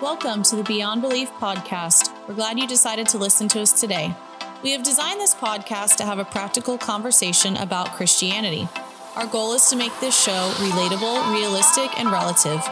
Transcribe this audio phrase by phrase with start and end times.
[0.00, 2.12] Welcome to the Beyond Belief podcast.
[2.28, 4.14] We're glad you decided to listen to us today.
[4.62, 8.68] We have designed this podcast to have a practical conversation about Christianity.
[9.16, 12.62] Our goal is to make this show relatable, realistic, and relative.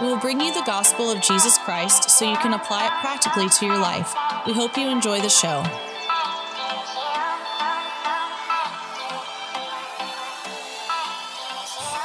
[0.00, 3.48] We will bring you the gospel of Jesus Christ so you can apply it practically
[3.48, 4.12] to your life.
[4.44, 5.62] We hope you enjoy the show.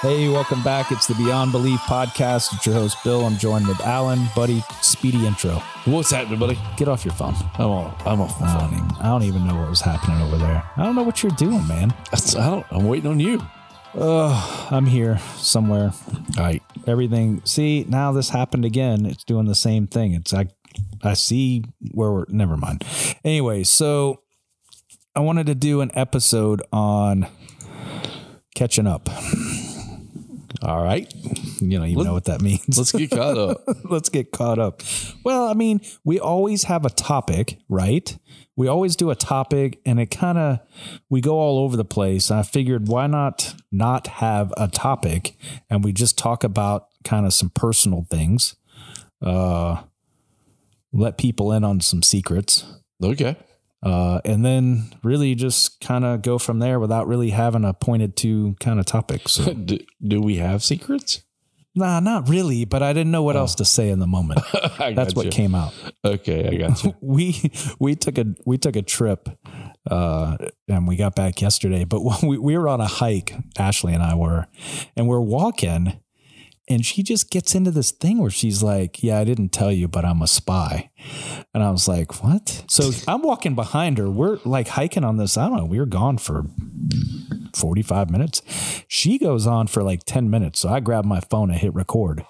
[0.02, 0.91] Hey, welcome back.
[0.91, 2.54] It's the Beyond Belief podcast.
[2.54, 3.25] It's your host, Bill.
[3.25, 4.28] I'm joined with Allen.
[4.36, 5.54] Buddy, speedy intro.
[5.86, 6.57] What's happening, buddy?
[6.78, 7.33] Get off your phone.
[7.55, 8.05] I'm off.
[8.05, 8.69] I'm off my I phone.
[8.69, 10.64] don't, even, I don't even know what was happening over there.
[10.78, 11.89] I don't know what you're doing, man.
[12.11, 12.65] That's- I don't.
[12.69, 13.41] I'm waiting on you.
[13.96, 15.91] I'm here somewhere.
[16.38, 16.61] All right.
[16.86, 17.41] Everything.
[17.46, 19.05] See, now this happened again.
[19.07, 20.14] It's doing the same thing.
[20.14, 20.50] It's like,
[21.02, 22.83] I see where we're, never mind.
[23.24, 24.21] Anyway, so
[25.16, 27.25] I wanted to do an episode on
[28.54, 29.10] catching up.
[30.61, 31.11] All right.
[31.61, 32.78] You don't even know what that means.
[32.78, 33.63] Let's get caught up.
[33.83, 34.81] let's get caught up.
[35.23, 38.17] Well, I mean, we always have a topic, right?
[38.55, 40.59] We always do a topic and it kind of
[41.09, 42.31] we go all over the place.
[42.31, 45.35] I figured why not not have a topic
[45.69, 48.55] and we just talk about kind of some personal things.
[49.22, 49.83] Uh
[50.91, 52.66] let people in on some secrets.
[53.03, 53.35] Okay.
[53.83, 58.16] Uh, and then really just kind of go from there without really having a pointed
[58.17, 59.22] to kind of topic.
[59.28, 61.22] So, do, do we have secrets?
[61.78, 64.42] nah, not really, but I didn't know what else to say in the moment.
[64.80, 65.30] That's what gotcha.
[65.30, 65.73] came out.
[66.03, 66.95] Okay, I got you.
[67.02, 69.30] we we took a we took a trip
[69.89, 74.03] uh and we got back yesterday but we, we were on a hike ashley and
[74.03, 74.45] i were
[74.97, 75.97] and we're walking
[76.67, 79.87] and she just gets into this thing where she's like yeah i didn't tell you
[79.87, 80.89] but i'm a spy.
[81.53, 82.63] And i was like what?
[82.67, 84.09] So i'm walking behind her.
[84.09, 86.45] We're like hiking on this i don't know we were gone for
[87.58, 88.41] 45 minutes
[88.88, 92.25] she goes on for like 10 minutes so i grab my phone and hit record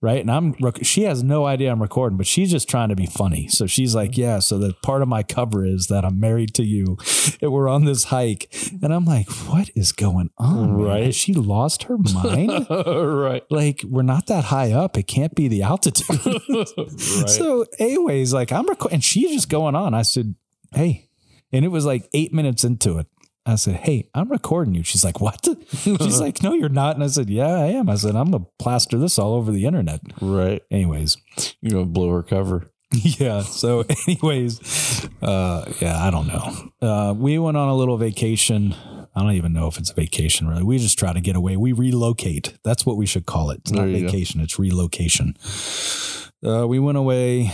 [0.00, 0.20] right?
[0.20, 3.48] And I'm she has no idea I'm recording, but she's just trying to be funny.
[3.48, 4.20] So she's like, mm-hmm.
[4.20, 6.98] "Yeah, so the part of my cover is that I'm married to you,
[7.40, 10.76] and we're on this hike." And I'm like, "What is going on?
[10.76, 10.86] man?
[10.86, 11.04] Right.
[11.04, 12.66] Has she lost her mind?
[12.70, 13.42] right.
[13.50, 14.96] like we're not that high up.
[14.96, 16.04] It can't be the altitude."
[17.14, 17.30] Right.
[17.30, 19.94] So, anyways, like I'm recording, and she's just going on.
[19.94, 20.34] I said,
[20.72, 21.08] "Hey,"
[21.52, 23.06] and it was like eight minutes into it.
[23.46, 27.04] I said, "Hey, I'm recording you." She's like, "What?" She's like, "No, you're not." And
[27.04, 30.00] I said, "Yeah, I am." I said, "I'm gonna plaster this all over the internet."
[30.20, 30.62] right.
[30.70, 31.16] Anyways,
[31.60, 32.70] You're gonna blow her cover.
[32.92, 33.42] yeah.
[33.42, 36.70] So, anyways, uh, yeah, I don't know.
[36.80, 38.74] Uh, we went on a little vacation.
[39.16, 40.64] I don't even know if it's a vacation really.
[40.64, 41.56] We just try to get away.
[41.56, 42.54] We relocate.
[42.64, 43.60] That's what we should call it.
[43.60, 44.06] It's not you go.
[44.06, 44.40] vacation.
[44.40, 45.36] It's relocation.
[46.44, 47.52] Uh, we went away.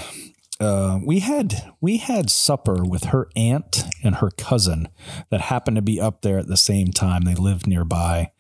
[0.60, 4.88] Uh, we had we had supper with her aunt and her cousin
[5.30, 7.22] that happened to be up there at the same time.
[7.22, 8.30] They lived nearby,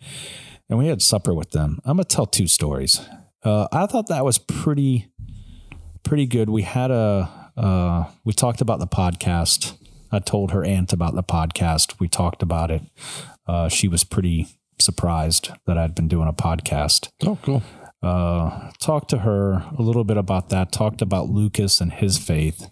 [0.68, 1.80] and we had supper with them.
[1.84, 3.00] I'm gonna tell two stories.
[3.42, 5.08] Uh, I thought that was pretty
[6.02, 6.50] pretty good.
[6.50, 9.76] We had a uh, we talked about the podcast.
[10.12, 12.00] I told her aunt about the podcast.
[12.00, 12.82] We talked about it.
[13.46, 14.48] Uh, she was pretty
[14.78, 17.08] surprised that I'd been doing a podcast.
[17.24, 17.62] Oh, cool.
[18.02, 20.72] Uh, talked to her a little bit about that.
[20.72, 22.70] Talked about Lucas and his faith.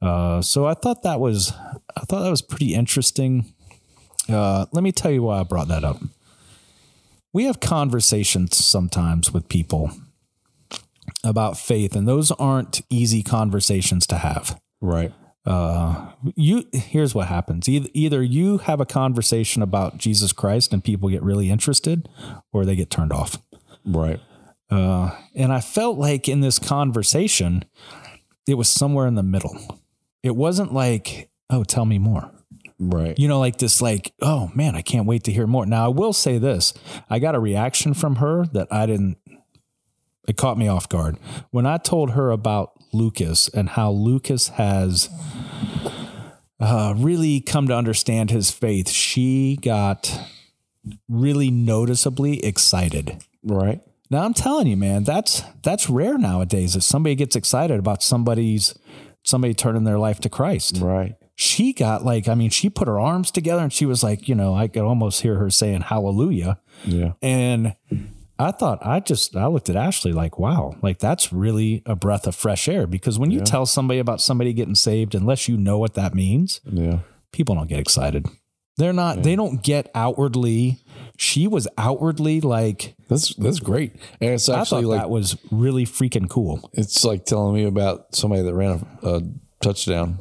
[0.00, 1.52] Uh, so I thought that was
[1.96, 3.46] I thought that was pretty interesting.
[4.28, 6.00] Uh, let me tell you why I brought that up.
[7.32, 9.90] We have conversations sometimes with people
[11.24, 14.60] about faith, and those aren't easy conversations to have.
[14.80, 15.12] Right.
[15.44, 20.82] Uh, you here's what happens: either, either you have a conversation about Jesus Christ and
[20.82, 22.08] people get really interested,
[22.52, 23.38] or they get turned off.
[23.84, 24.20] Right.
[24.74, 27.64] Uh, and I felt like in this conversation,
[28.46, 29.56] it was somewhere in the middle.
[30.22, 32.30] It wasn't like, "Oh, tell me more."
[32.78, 33.16] Right.
[33.18, 35.64] you know, like this, like, oh man, I can't wait to hear more.
[35.64, 36.74] Now, I will say this
[37.08, 39.16] I got a reaction from her that I didn't,
[40.26, 41.16] it caught me off guard.
[41.50, 45.08] When I told her about Lucas and how Lucas has
[46.58, 50.20] uh, really come to understand his faith, she got
[51.08, 53.22] really noticeably excited.
[53.44, 53.80] right.
[54.10, 56.76] Now I'm telling you, man, that's that's rare nowadays.
[56.76, 58.74] If somebody gets excited about somebody's
[59.22, 61.14] somebody turning their life to Christ Right.
[61.34, 64.34] she got like, I mean, she put her arms together and she was like, you
[64.34, 66.60] know, I could almost hear her saying hallelujah.
[66.84, 67.12] Yeah.
[67.22, 67.74] And
[68.38, 72.26] I thought, I just, I looked at Ashley like, wow, like that's really a breath
[72.26, 75.78] of fresh air because when you tell somebody about somebody getting saved, unless you know
[75.78, 76.98] what that means, Yeah.
[77.32, 78.26] people don't get excited.
[78.76, 80.80] They're not, they don't get outwardly.
[81.16, 83.92] She was outwardly like, That's that's great.
[84.20, 86.68] And it's I actually thought like that was really freaking cool.
[86.72, 89.20] it's like telling me about somebody that ran a, a
[89.62, 90.18] touchdown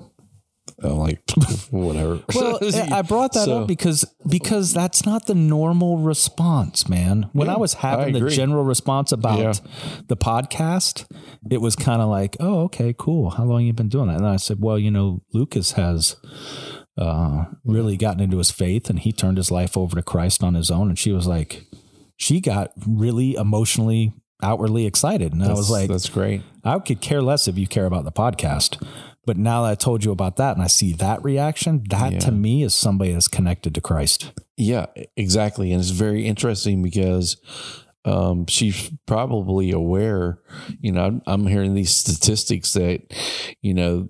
[0.81, 1.21] I'm like,
[1.71, 2.21] whatever.
[2.35, 7.29] Well, eh, I brought that So- up because because that's not the normal response, man.
[7.33, 9.53] When Yeah, I was having I the general response about Yeah.
[10.07, 11.05] the podcast,
[11.49, 13.29] it was kind of like, "Oh, okay, cool.
[13.31, 16.15] How long you been doing that?" And I said, "Well, you know, Lucas has
[16.97, 20.53] uh, really gotten into his faith, and he turned his life over to Christ on
[20.53, 21.63] his own." And she was like,
[22.17, 26.41] she got really emotionally, outwardly excited, and I was like, that's great.
[26.63, 28.81] I could care less if you care about the podcast.
[29.25, 32.19] But now that I told you about that and I see that reaction, that Yeah.
[32.19, 34.33] to me is somebody that's connected to Christ.
[34.57, 35.71] Yeah, exactly.
[35.71, 37.37] And it's very interesting because
[38.03, 40.39] um, she's probably aware,
[40.81, 43.01] you know, I'm, I'm hearing these statistics that,
[43.61, 44.09] you know,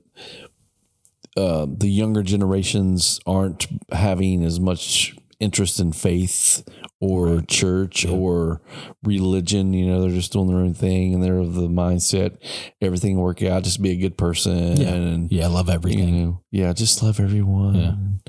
[1.38, 6.63] uh, the younger generations aren't having as much interest in faith
[7.01, 8.62] or church or
[9.03, 9.74] religion.
[9.74, 12.38] You know, they're just doing their own thing and they're of the mindset,
[12.81, 14.77] everything work out, just be a good person.
[14.77, 14.89] Yeah.
[14.94, 16.24] And, Yeah, I love you everything.
[16.24, 18.21] know, yeah, just love everyone.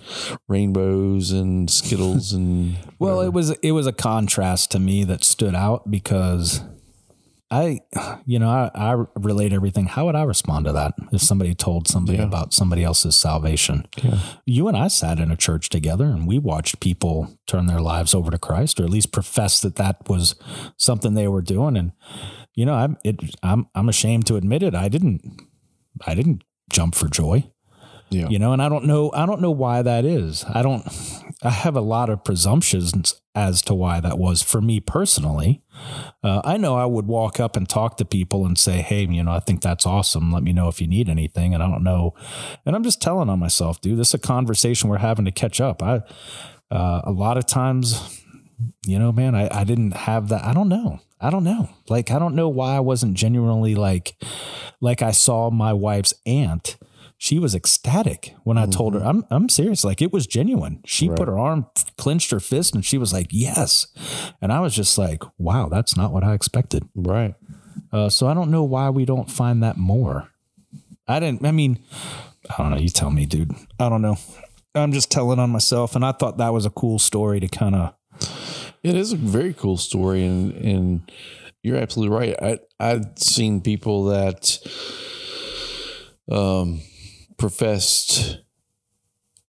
[0.49, 5.55] Rainbows and Skittles and Well, it was it was a contrast to me that stood
[5.55, 6.63] out because
[7.55, 7.81] I,
[8.27, 9.87] you know, I, I relate everything.
[9.87, 12.25] How would I respond to that if somebody told somebody Yeah.
[12.25, 13.87] about somebody else's salvation?
[14.03, 14.19] Yeah.
[14.47, 18.15] You and I sat in a church together and we watched people turn their lives
[18.15, 20.35] over to Christ, or at least profess that that was
[20.77, 21.77] something they were doing.
[21.77, 21.93] And
[22.55, 24.75] you know, I'm it, I'm I'm ashamed to admit it.
[24.75, 25.23] I didn't
[26.07, 27.45] I didn't jump for joy
[28.11, 28.27] yeah.
[28.29, 30.83] you know and i don't know i don't know why that is i don't
[31.45, 35.61] i have a lot of presumptions as to why that was for me personally.
[36.23, 39.23] Uh, i know i would walk up and talk to people and say hey you
[39.23, 40.33] know i think that's awesome.
[40.33, 41.53] Let me know if you need anything.
[41.53, 42.15] And i don't know.
[42.65, 43.99] And i'm just telling on myself dude.
[43.99, 45.83] This is a conversation we're having to catch up.
[45.83, 46.03] I
[46.71, 48.23] uh, a lot of times
[48.87, 50.45] you know man I, I didn't have that.
[50.45, 51.01] I don't know.
[51.21, 51.69] I don't know.
[51.89, 54.17] Like i don't know why i wasn't genuinely like
[54.81, 56.77] like i saw my wife's aunt
[57.17, 60.81] she was ecstatic when I told her I'm I'm serious like it was genuine.
[60.85, 61.67] She put her arm
[61.97, 63.87] clenched her fist and she was like yes.
[64.43, 66.89] And I was just like wow, that's not what I expected.
[66.95, 67.35] Right.
[67.93, 70.29] Uh, so I don't know why we don't find that more.
[71.07, 71.79] I didn't I mean
[72.51, 73.53] I don't know, you tell me, dude.
[73.79, 74.17] I don't know.
[74.75, 77.75] I'm just telling on myself and I thought that was a cool story to kind
[77.75, 77.95] of
[78.83, 81.13] It is a very cool story, and and
[81.63, 82.35] you're absolutely right.
[82.43, 84.59] I I've seen people that
[86.31, 86.83] um
[87.37, 88.39] professed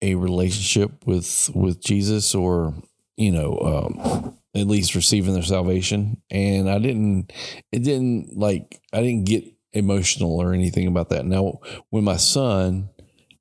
[0.03, 2.75] a relationship with with Jesus, or
[3.17, 7.33] you know, um, at least receiving their salvation, and I didn't.
[7.73, 11.25] It didn't like I didn't get emotional or anything about that.
[11.27, 11.61] Now,
[11.91, 12.91] when my son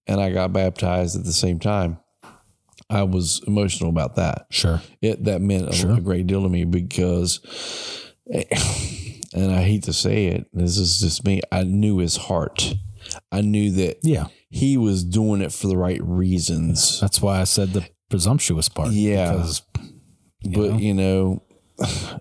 [0.06, 2.00] and I got baptized at the same time,
[2.90, 4.82] I was emotional about that sure.
[5.02, 5.94] it that meant a, Sure.
[5.94, 7.40] a great deal to me because
[8.26, 12.74] and I hate to say it this is just me I knew his heart
[13.31, 14.28] I knew that Yeah.
[14.50, 18.92] he was doing it for the right reasons That's why I said the presumptuous part.
[18.92, 19.31] Yeah.
[19.31, 19.62] Because
[20.44, 20.78] but know?
[20.78, 21.44] you know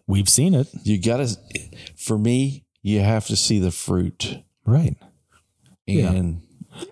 [0.07, 0.69] we've seen it.
[0.85, 1.37] you gotta
[1.97, 4.97] for me you have to see the fruit Right.
[5.87, 6.11] Yeah.
[6.13, 6.43] and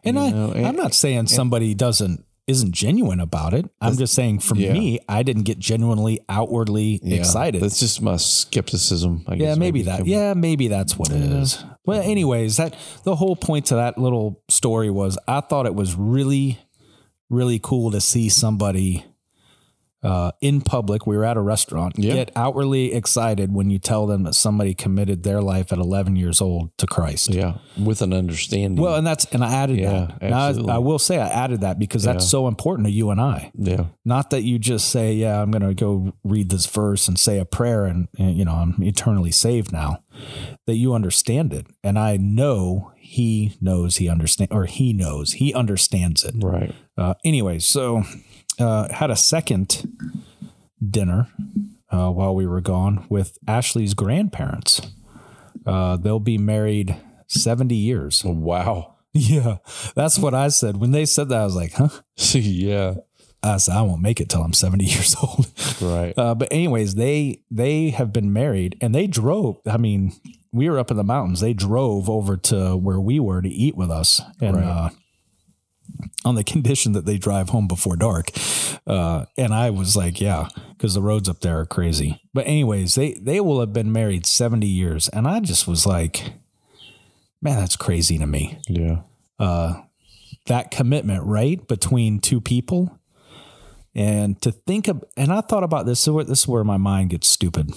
[0.05, 3.69] And you I, know, and- I'm not saying somebody doesn't isn't genuine about it.
[3.81, 4.73] I'm just saying for yeah.
[4.73, 7.61] me, I didn't get genuinely outwardly yeah, excited.
[7.61, 10.07] that's just my skepticism I guess yeah, maybe that.
[10.07, 11.65] Yeah, maybe that's what it is.
[11.85, 15.95] Well, anyways, that the whole point to that little story was I thought it was
[15.95, 16.59] really,
[17.31, 19.05] really cool to see somebody
[20.07, 21.07] uh, in public.
[21.07, 21.95] We were at a restaurant.
[21.99, 22.15] Yeah.
[22.15, 26.41] Get outwardly excited when you tell them that somebody committed their life at 11 years
[26.41, 27.31] old to Christ.
[27.35, 30.33] yeah with an understanding Well, and that's and I added Yeah, that.
[30.33, 30.75] I.
[30.77, 32.29] I will say I added that because that's Yeah.
[32.37, 33.51] so important to you and I.
[33.55, 37.19] yeah Not that you just say, "Yeah, I'm going to go read this verse and
[37.19, 39.99] say a prayer, and, and you know I'm eternally saved now."
[40.67, 45.53] That you understand it, and I know he knows he understand, or he knows he
[45.53, 46.35] understands it.
[46.43, 48.03] right Uh, anyway, so
[48.59, 49.93] uh, had a second
[50.89, 51.29] dinner
[51.91, 54.81] uh, while we were gone with Ashley's grandparents.
[55.65, 56.97] Uh, they'll be married
[57.29, 58.23] 70 years.
[58.25, 59.59] wow Yeah,
[59.95, 60.77] that's what I said.
[60.77, 61.89] When they said that, I was like, huh?
[62.35, 62.95] yeah
[63.43, 65.47] I said, I won't make it till I'm 70 years old.
[65.81, 69.59] right Uh, but anyways, they they have been married and they drove.
[69.67, 70.13] I mean,
[70.53, 71.41] we were up in the mountains.
[71.41, 74.65] They drove over to where we were to eat with us, and Right.
[74.65, 74.91] uh,
[76.25, 78.31] on the condition that they drive home before dark.
[78.87, 82.21] Uh, and I was like, yeah, because the roads up there are crazy.
[82.33, 86.33] But anyways, they they will have been married 70 years, and I just was like,
[87.43, 89.03] man, that's crazy to me yeah
[89.39, 89.83] uh,
[90.47, 92.99] that commitment, right, between two people.
[93.95, 96.01] And to think of, and I thought about this.
[96.01, 97.73] So this is where my mind gets stupid.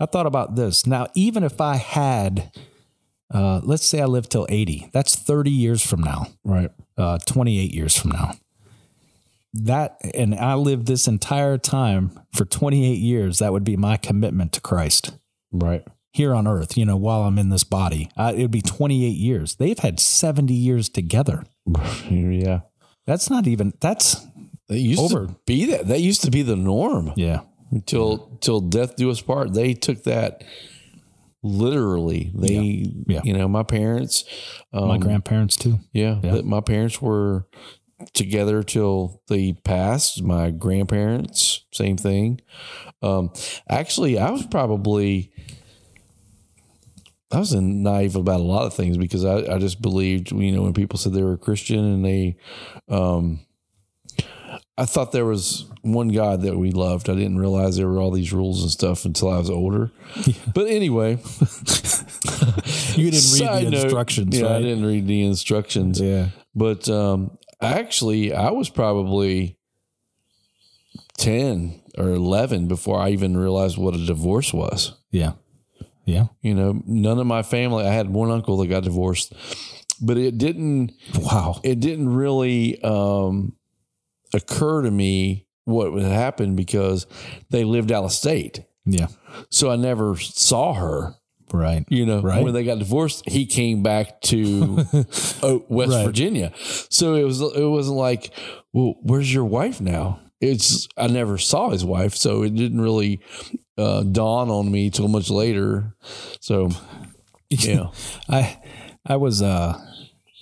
[0.00, 0.86] I thought about this.
[0.86, 2.50] Now, even if I had
[3.32, 4.90] uh, let's say I live till 80.
[4.92, 6.70] That's 30 years from now, Right.
[6.96, 8.32] Uh, 28 years from now.
[9.54, 13.38] That, and I lived this entire time for 28 years.
[13.38, 15.12] That would be my commitment to Christ
[15.52, 15.84] Right.
[16.12, 18.08] here on earth, you know, while I'm in this body.
[18.16, 19.56] Uh, it would be 28 years.
[19.56, 21.44] They've had 70 years together.
[22.08, 22.60] yeah.
[23.06, 24.26] That's not even, that's,
[24.68, 25.26] That used Over.
[25.26, 25.88] to be that.
[25.88, 27.40] That used to be the norm yeah.
[27.70, 29.52] until till death do us part.
[29.52, 30.44] They took that
[31.42, 32.30] literally.
[32.34, 33.20] They, Yeah.
[33.24, 34.24] you know, my parents,
[34.72, 35.80] um, My grandparents too.
[35.92, 37.46] yeah, that my parents were
[38.14, 40.22] together till they passed.
[40.22, 42.40] My grandparents, same thing.
[43.02, 43.32] Um,
[43.68, 45.32] actually, I was probably.
[47.30, 50.62] I was naive about a lot of things because I, I just believed, you know,
[50.64, 52.36] when people said they were a Christian and they,
[52.90, 53.40] um,
[54.78, 57.10] I thought there was one God that we loved.
[57.10, 59.90] I didn't realize there were all these rules and stuff until I was older.
[60.54, 61.18] But anyway,
[62.94, 66.00] You didn't read the note, instructions, Yeah, I didn't read the instructions.
[66.00, 66.28] Yeah.
[66.54, 69.58] But um, actually, I was probably
[71.18, 74.92] 10 or 11 before I even realized what a divorce was.
[75.10, 75.32] Yeah.
[76.04, 76.26] Yeah.
[76.40, 79.32] You know, none of my family, I had one uncle that got divorced,
[80.00, 81.60] but it didn't, Wow.
[81.62, 83.54] it didn't really um,
[84.34, 87.06] occur to me what would happen because
[87.50, 88.64] they lived out of state.
[88.84, 89.06] Yeah.
[89.50, 91.14] So I never saw her.
[91.52, 91.84] Right.
[91.88, 92.42] You know, Right.
[92.42, 94.86] when they got divorced, he came back to
[95.42, 96.04] oh, West Right.
[96.06, 96.52] Virginia.
[96.88, 98.32] So it was it wasn't like,
[98.72, 100.18] well, where's your wife now?
[100.40, 103.20] It's I never saw his wife, so it didn't really
[103.78, 105.94] uh, dawn on me till much later.
[106.40, 106.70] So
[107.50, 107.88] yeah,
[108.28, 108.58] I
[109.06, 109.78] I was uh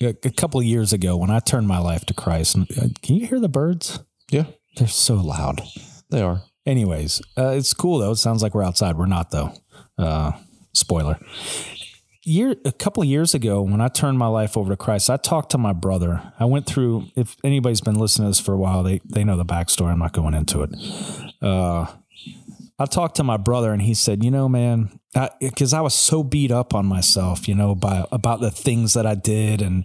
[0.00, 2.56] a, couple of years ago when I turned my life to Christ.
[2.58, 4.00] uh, Can you hear the birds?
[4.30, 4.44] yeah,
[4.76, 5.62] They're so loud.
[6.10, 6.42] they are.
[6.66, 8.12] Anyways, uh, it's cool though.
[8.12, 8.96] It sounds like we're outside.
[8.96, 9.52] We're not though.
[9.98, 10.32] Uh,
[10.72, 11.18] spoiler.
[12.22, 15.16] Year a couple of years ago, when I turned my life over to Christ, I
[15.16, 16.32] talked to my brother.
[16.38, 17.06] I went through.
[17.16, 19.90] If anybody's been listening to this for a while, they they know the backstory.
[19.90, 20.70] I'm not going into it.
[21.40, 21.86] Uh,
[22.78, 24.99] I talked to my brother, and he said, "You know, man,
[25.40, 29.06] because I, was so beat up on myself, you know, by about the things that
[29.06, 29.84] I did and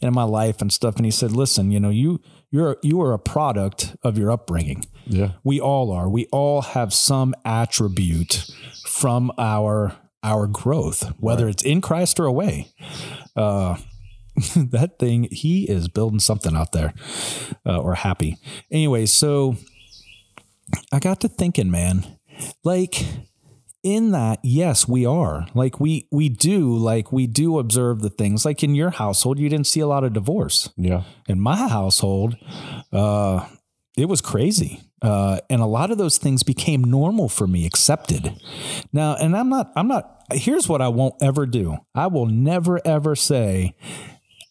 [0.00, 3.12] in my life and stuff." And he said, "Listen, you know, you you're you are
[3.12, 6.08] a product of your upbringing." Yeah, We all are.
[6.08, 8.50] We all have some attribute
[8.86, 12.68] from our our growth, whether it's in Christ or away.
[13.36, 13.76] Uh,
[14.56, 16.92] that thing, he is building something out there,
[17.64, 18.36] uh, or happy.
[18.70, 19.56] Anyway, so
[20.92, 22.18] I got to thinking, man,
[22.64, 23.06] like
[23.86, 25.46] in that, yes, we are.
[25.54, 28.44] Like we we do, like we do observe the things.
[28.44, 32.36] Like in your household, you didn't see a lot of divorce yeah, in my household,
[32.92, 33.46] uh,
[33.96, 34.82] it was crazy.
[35.00, 38.34] Uh, and a lot of those things became normal for me, accepted.
[38.92, 42.80] Now, and I'm not, I'm not, here's what I won't ever do I will never,
[42.84, 43.76] ever say,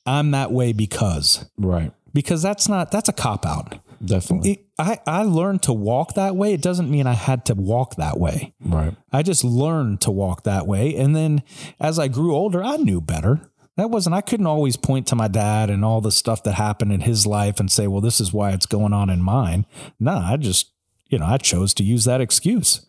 [0.05, 1.91] I'm that way because, right.
[2.13, 3.79] because that's not, that's a cop out.
[4.03, 4.51] Definitely.
[4.51, 6.53] It, I, I learned to walk that way.
[6.53, 8.53] It doesn't mean I had to walk that way.
[8.63, 8.93] right.
[9.11, 10.95] I just learned to walk that way.
[10.95, 11.43] And then
[11.79, 13.49] as I grew older, I knew better.
[13.77, 16.93] That wasn't, I couldn't always point to my dad and all the stuff that happened
[16.93, 19.65] in his life and say, well, this is why it's going on in mine.
[19.99, 20.71] Nah, I just,
[21.09, 22.85] you know, I chose to use that excuse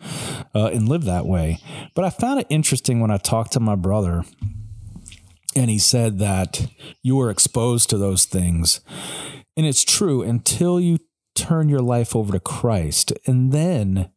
[0.55, 1.59] uh, and live that way.
[1.95, 4.25] But I found it interesting when I talked to my brother
[5.57, 6.69] and he said that
[7.03, 8.81] you were exposed to those things.
[9.57, 10.99] And it's true until you
[11.35, 13.13] turn your life over to Christ.
[13.27, 14.11] And then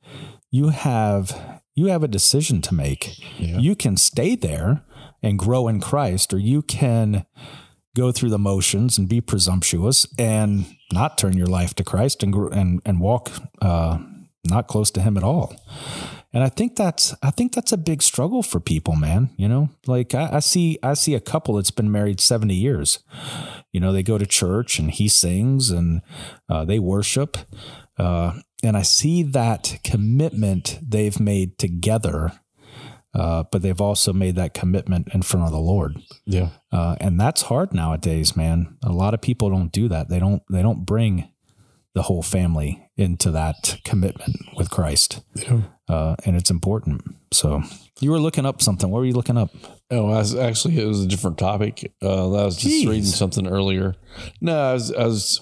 [0.51, 3.15] you have you have a decision to make.
[3.59, 4.83] You can stay there
[5.23, 7.25] and grow in Christ, or you can
[7.95, 12.33] go through the motions and be presumptuous and not turn your life to Christ and
[12.53, 13.31] and and walk
[13.61, 13.99] uh,
[14.45, 15.55] not close to Him at all.
[16.31, 19.31] And I think that's I think that's a big struggle for people, man.
[19.37, 22.99] You know, like I, I see I see a couple that's been married seventy years.
[23.73, 26.01] You know, they go to church and he sings and
[26.47, 27.37] uh, they worship,
[27.97, 28.33] uh,
[28.63, 32.33] and I see that commitment they've made together.
[33.11, 36.49] Uh, but they've also made that commitment in front of the Lord, Yeah.
[36.71, 38.77] uh, and that's hard nowadays, man.
[38.83, 40.09] A lot of people don't do that.
[40.09, 40.43] They don't.
[40.51, 41.27] They don't bring
[41.95, 45.61] the whole family into that commitment with Christ Yeah.
[45.89, 47.01] Uh, and it's important.
[47.31, 47.61] So
[47.99, 48.89] you were looking up something.
[48.89, 49.49] What were you looking up?
[49.91, 51.91] Oh, I was, actually, it was a different topic.
[52.01, 52.87] Uh, I was just Jeez.
[52.87, 53.95] reading something earlier.
[54.39, 55.41] No, I was, I was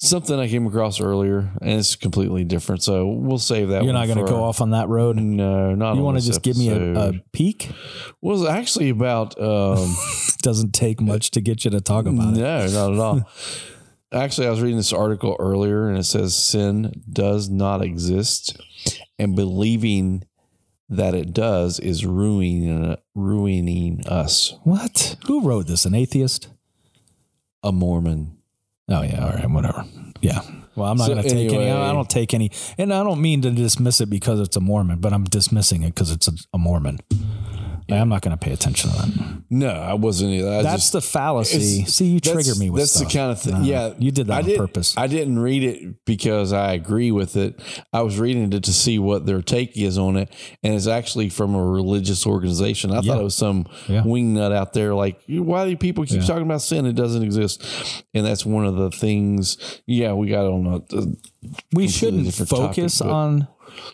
[0.00, 2.82] something I came across earlier, and it's completely different.
[2.82, 3.84] So we'll save that.
[3.84, 5.16] You're not going to go off on that road.
[5.16, 5.96] No, not.
[5.96, 7.70] You want to just give me a, a peek?
[8.20, 9.40] was actually about.
[9.40, 9.94] Um,
[10.42, 12.40] doesn't take much to get you to talk about it.
[12.40, 13.30] no, not at all.
[14.12, 18.60] Actually, I was reading this article earlier, and it says sin does not exist,
[19.18, 20.24] and believing
[20.88, 24.54] that it does is ruining ruining us.
[24.64, 25.16] What?
[25.26, 25.84] Who wrote this?
[25.84, 26.48] An atheist?
[27.62, 28.38] A Mormon.
[28.88, 29.84] Oh yeah, all right, whatever.
[30.20, 30.40] Yeah.
[30.74, 31.70] Well, I'm not So going to take any.
[31.70, 35.00] I don't take any, and I don't mean to dismiss it because it's a Mormon,
[35.00, 37.00] but I'm dismissing it because it's a, a Mormon.
[37.90, 39.42] Like, I'm not going to pay attention to that.
[39.50, 40.32] No, I wasn't.
[40.32, 40.48] either.
[40.48, 41.84] I That's just, the fallacy.
[41.86, 42.82] See, you trigger me with that.
[42.82, 43.08] That's stuff.
[43.12, 43.54] the kind of thing.
[43.54, 44.94] No, yeah, you did that I on did, purpose.
[44.96, 47.60] I didn't read it because I agree with it.
[47.92, 50.32] I was reading it to see what their take is on it,
[50.62, 52.92] and it's actually from a religious organization.
[52.92, 53.12] I Yeah.
[53.14, 54.02] thought it was some Yeah.
[54.02, 56.26] wingnut out there like, why do people keep Yeah.
[56.26, 56.86] talking about sin?
[56.86, 57.62] It doesn't exist,
[58.14, 59.56] and that's one of the things.
[59.86, 61.06] Yeah, we got on a, a
[61.72, 63.48] we shouldn't focus topic, on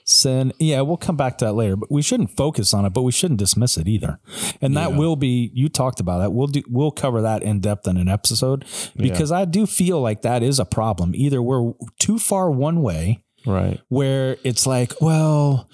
[0.05, 0.53] sin.
[0.59, 3.13] Yeah, we'll come back to that later, but we shouldn't focus on it, but we
[3.13, 4.19] shouldn't dismiss it either.
[4.61, 4.99] And that Yeah.
[4.99, 6.33] will be you talked about that.
[6.33, 8.65] We'll do we'll cover that in depth in an episode
[8.97, 11.15] because I do feel like that is a problem.
[11.15, 13.81] Either we're too far one way right.
[13.89, 15.71] where it's like, well,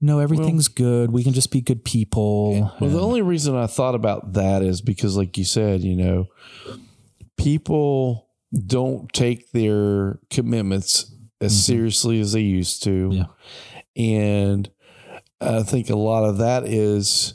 [0.00, 1.10] no, everything's good.
[1.10, 2.72] We can just be good people.
[2.80, 6.28] Well, the only reason I thought about that is because, like you said, you know,
[7.36, 8.28] people
[8.66, 11.72] don't take their commitments as mm-hmm.
[11.72, 13.10] seriously as they used to.
[13.12, 13.24] Yeah.
[13.96, 14.70] And
[15.40, 17.34] I think a lot of that is,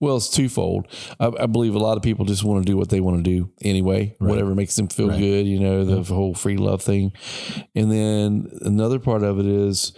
[0.00, 0.88] well, it's twofold.
[1.20, 3.22] I, I believe a lot of people just want to do what they want to
[3.22, 5.18] do anyway, whatever makes them feel Right.
[5.18, 7.12] good, you know, the whole free love thing.
[7.74, 9.92] And then another part of it is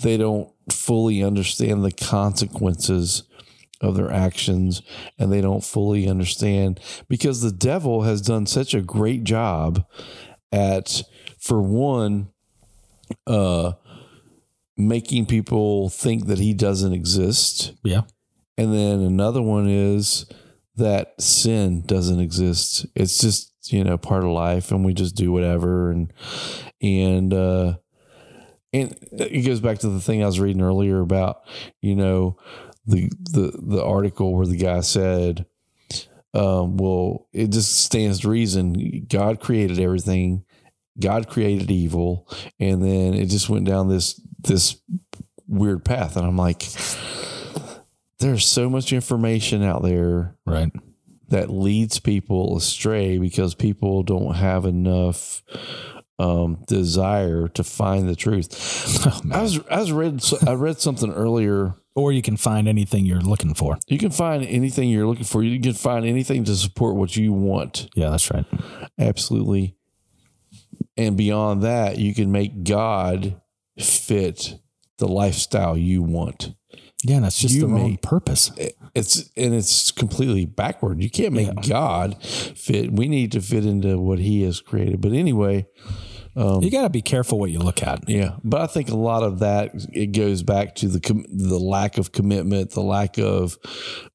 [0.00, 3.24] they don't fully understand the consequences
[3.80, 4.82] of their actions
[5.18, 9.84] and they don't fully understand because the devil has done such a great job
[10.50, 11.02] at
[11.38, 12.28] for one
[13.26, 13.72] uh
[14.76, 18.02] making people think that he doesn't exist yeah.
[18.56, 20.26] and then another one is
[20.78, 22.86] that sin doesn't exist.
[22.94, 26.12] It's just, you know, part of life and we just do whatever and
[26.80, 27.74] and uh
[28.72, 31.42] and it goes back to the thing I was reading earlier about,
[31.82, 32.38] you know,
[32.86, 35.46] the the the article where the guy said
[36.32, 40.44] um well, it just stands to reason God created everything.
[41.00, 42.28] God created evil
[42.58, 44.80] and then it just went down this this
[45.46, 46.64] weird path and I'm like
[48.18, 50.72] there's so much information out there Right.
[51.28, 55.42] that leads people astray because people don't have enough
[56.18, 58.48] um, desire to find the truth.
[59.06, 59.20] Oh.
[59.32, 61.74] I was I was read I read something earlier.
[61.94, 63.76] Or you can find anything you're looking for.
[63.88, 65.42] You can find anything you're looking for.
[65.42, 67.88] You can find anything to support what you want.
[67.96, 68.44] Yeah, that's right.
[69.00, 69.74] Absolutely.
[70.98, 73.40] And beyond that, you can make God
[73.78, 74.58] fit
[74.98, 76.54] the lifestyle you want.
[77.04, 78.50] Yeah, and that's just You the wrong purpose.
[78.94, 81.00] it's and it's completely backward.
[81.00, 82.92] You can't make God fit.
[82.92, 85.00] We need to fit into what He has created.
[85.00, 85.68] But anyway,
[86.34, 88.08] you got to be careful what you look at.
[88.08, 88.32] yeah.
[88.42, 91.98] But I think a lot of that it goes back to the com- the lack
[91.98, 93.56] of commitment, the lack of,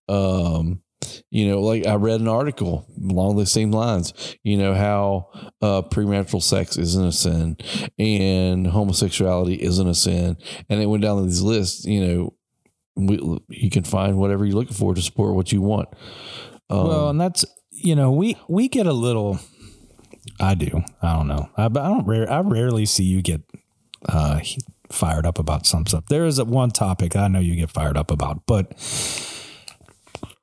[0.10, 0.82] um,
[1.30, 4.14] you know, like I read an article along the same lines.
[4.44, 5.30] You know how
[5.62, 7.58] uh, premarital sex isn't a sin,
[7.98, 10.38] and homosexuality isn't a sin,
[10.70, 11.86] and it went down these lists.
[11.86, 12.34] You know,
[12.96, 15.90] we, you can find whatever you're looking for to support what you want.
[16.70, 19.40] Um, well, and that's you know we we get a little.
[20.40, 20.84] I do.
[21.02, 21.50] I don't know.
[21.58, 22.06] I, I don't.
[22.06, 23.42] Rare, I rarely see you get
[24.08, 24.40] uh,
[24.90, 26.06] fired up about some stuff.
[26.08, 28.74] There is one topic I know you get fired up about, but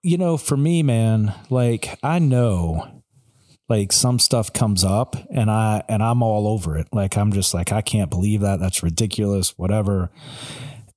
[0.02, 3.02] you know, for me, man, like I know,
[3.68, 6.88] like some stuff comes up, and I and I'm all over it.
[6.92, 8.60] Like I'm just like I can't believe that.
[8.60, 9.56] That's ridiculous.
[9.56, 10.10] Whatever.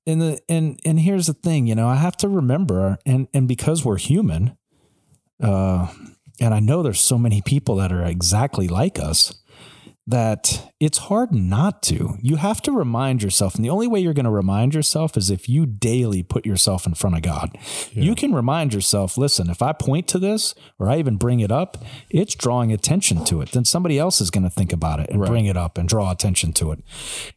[0.06, 3.48] And the and and here's the thing, you know, I have to remember, and and
[3.48, 4.56] because we're human,
[5.42, 5.88] uh,
[6.40, 9.34] and I know there's so many people that are exactly like us
[10.06, 12.18] that it's hard not to.
[12.20, 15.30] You have to remind yourself, and the only way you're going to remind yourself is
[15.30, 17.56] if you daily put yourself in front of God.
[17.92, 21.50] You can remind yourself, listen, if I point to this or I even bring it
[21.50, 23.52] up, it's drawing attention to it.
[23.52, 26.10] Then somebody else is going to think about it and bring it up and draw
[26.10, 26.80] attention to it.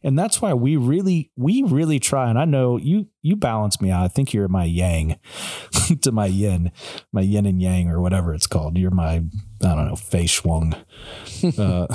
[0.02, 2.28] And that's why we really, we really try.
[2.28, 4.04] And I know you, you balance me out.
[4.04, 5.18] I think you're my yang
[6.02, 6.70] to my yin,
[7.12, 8.76] my yin and yang or whatever it's called.
[8.76, 9.22] You're my,
[9.62, 10.76] I don't know, fei shuang.
[11.58, 11.86] Uh,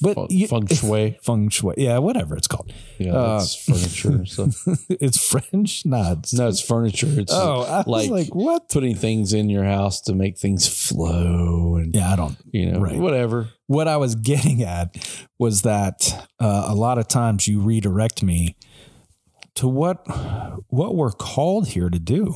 [0.00, 1.18] but feng, you, feng shui.
[1.22, 1.74] feng shui.
[1.78, 2.72] Yeah, whatever it's called.
[2.98, 4.64] Yeah, that's furniture and stuff.
[4.88, 5.84] it's French.
[5.86, 7.08] Nah, it's, No, it's furniture.
[7.20, 8.68] It's oh, like, like, what?
[8.68, 12.36] putting things in your house to make things flow and Yeah, I don't.
[12.52, 12.98] you know Right.
[12.98, 13.48] whatever.
[13.66, 14.96] What I was getting at
[15.38, 18.56] was that uh, a lot of times you redirect me
[19.54, 20.06] to what
[20.68, 22.34] what we're called here to do.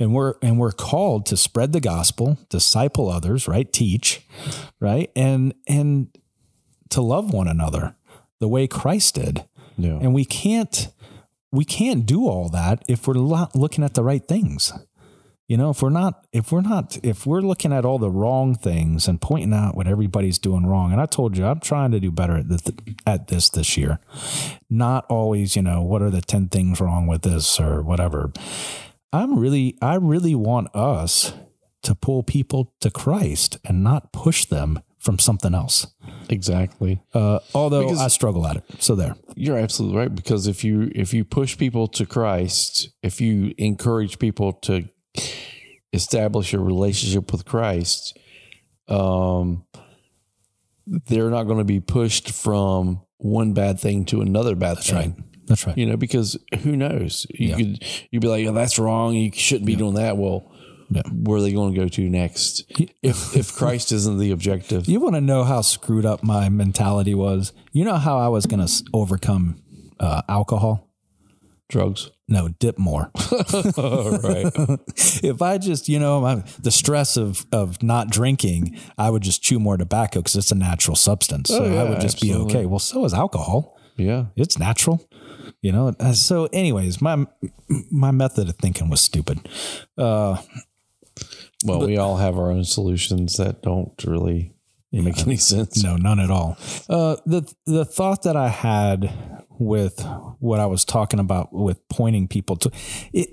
[0.00, 3.72] And we're and we're called to spread the gospel, disciple others, right?
[3.72, 4.26] Teach,
[4.80, 5.08] right?
[5.14, 6.08] And and
[6.94, 7.94] to love one another
[8.40, 9.44] the way Christ did.
[9.76, 9.98] Yeah.
[10.00, 10.88] And we can't
[11.52, 14.72] we can't do all that if we're not looking at the right things.
[15.46, 18.54] You know, if we're not, if we're not, if we're looking at all the wrong
[18.54, 22.00] things and pointing out what everybody's doing wrong, and I told you I'm trying to
[22.00, 22.62] do better at this,
[23.06, 24.00] at this this year.
[24.70, 28.32] Not always, you know, what are the ten things wrong with this or whatever.
[29.12, 31.34] I'm really, I really want us
[31.82, 35.86] to pull people to Christ and not push them from something else.
[36.30, 37.00] Exactly.
[37.12, 38.64] Uh, although Because- I struggle at it.
[38.78, 39.14] So there.
[39.36, 44.18] You're absolutely right because if you if you push people to Christ, if you encourage
[44.18, 44.88] people to
[45.92, 48.16] establish a relationship with Christ,
[48.88, 49.64] um,
[50.86, 54.96] they're not going to be pushed from one bad thing to another bad thing.
[54.96, 55.14] right.
[55.46, 55.76] That's right.
[55.76, 57.26] You know, because who knows?
[57.30, 57.56] You Yeah.
[57.56, 59.14] could you'd be like, oh, that's wrong.
[59.14, 60.16] You shouldn't be doing that.
[60.16, 60.50] Well,
[60.90, 61.02] Yeah.
[61.12, 62.64] where are they going to go to next?
[63.02, 67.14] If if Christ isn't the objective, You want to know how screwed up my mentality
[67.14, 67.52] was?
[67.72, 69.56] You know how I was going to overcome
[70.00, 70.90] uh, alcohol?
[71.70, 72.10] drugs.
[72.28, 73.10] No, dip more.
[73.76, 74.46] Right.
[75.22, 79.42] if I just, you know, my, the stress of of not drinking, I would just
[79.42, 81.48] chew more tobacco because it's a natural substance.
[81.48, 82.44] So Oh, yeah, I would just absolutely.
[82.46, 82.66] be okay.
[82.66, 83.76] Well, so is alcohol.
[83.96, 84.26] Yeah.
[84.36, 85.00] It's natural,
[85.62, 85.94] you know.
[86.00, 87.26] Uh, So, anyways, my
[87.90, 89.38] my method of thinking was stupid.
[89.98, 90.36] Uh,
[91.64, 94.54] Well, we all have our own solutions that don't really
[94.92, 95.82] make any sense.
[95.82, 96.56] No, none at all.
[96.88, 99.12] Uh, the the thought that I had
[99.58, 100.04] with
[100.40, 102.70] what I was talking about with pointing people to
[103.12, 103.30] it,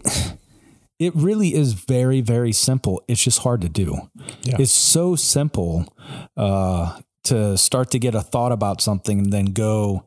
[0.99, 3.03] it really is very very simple.
[3.07, 4.09] It's just hard to do.
[4.43, 4.57] Yeah.
[4.59, 5.93] It's so simple
[6.37, 10.05] uh, to start to get a thought about something and then go.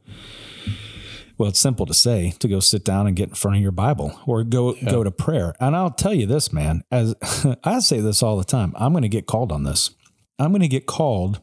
[1.37, 3.73] Well, it's simple to say to go sit down and get in front of your
[3.73, 5.55] Bible or go go to prayer.
[5.61, 6.83] And I'll tell you this, man.
[6.91, 7.15] As
[7.65, 9.91] I say this all the time, I'm going to get called on this.
[10.39, 11.41] I'm going to get called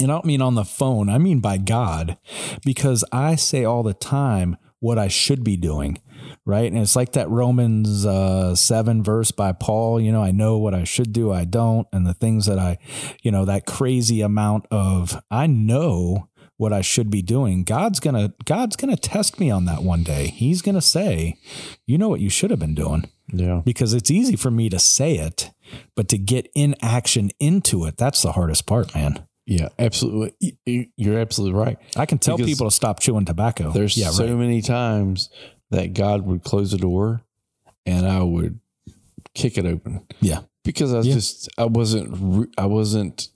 [0.00, 2.18] and I don't mean on the phone, I mean by God,
[2.64, 5.98] because I say all the time what I should be doing,
[6.44, 6.70] right?
[6.70, 10.74] And it's like that Romans uh, 7 verse by Paul, you know, I know what
[10.74, 11.86] I should do, I don't.
[11.92, 12.78] And the things that I,
[13.22, 17.64] you know, that crazy amount of, I know what I should be doing.
[17.64, 20.28] God's going to, God's going to test me on that one day.
[20.28, 21.36] He's going to say,
[21.86, 23.62] you know what you should have been doing Yeah.
[23.64, 25.50] because it's easy for me to say it,
[25.96, 29.26] but to get in action into it, that's the hardest part, man.
[29.46, 29.70] Yeah.
[29.78, 30.56] Absolutely.
[30.64, 31.76] You- You're absolutely right.
[31.96, 33.72] I can tell Because people to stop chewing tobacco.
[33.72, 34.34] There's yeah, so right.
[34.36, 35.30] many times
[35.70, 37.22] that God would close the door
[37.84, 38.60] and I would
[39.34, 40.42] kick it open Yeah.
[40.62, 41.14] because I was Yeah.
[41.14, 43.28] just, I wasn't, I wasn't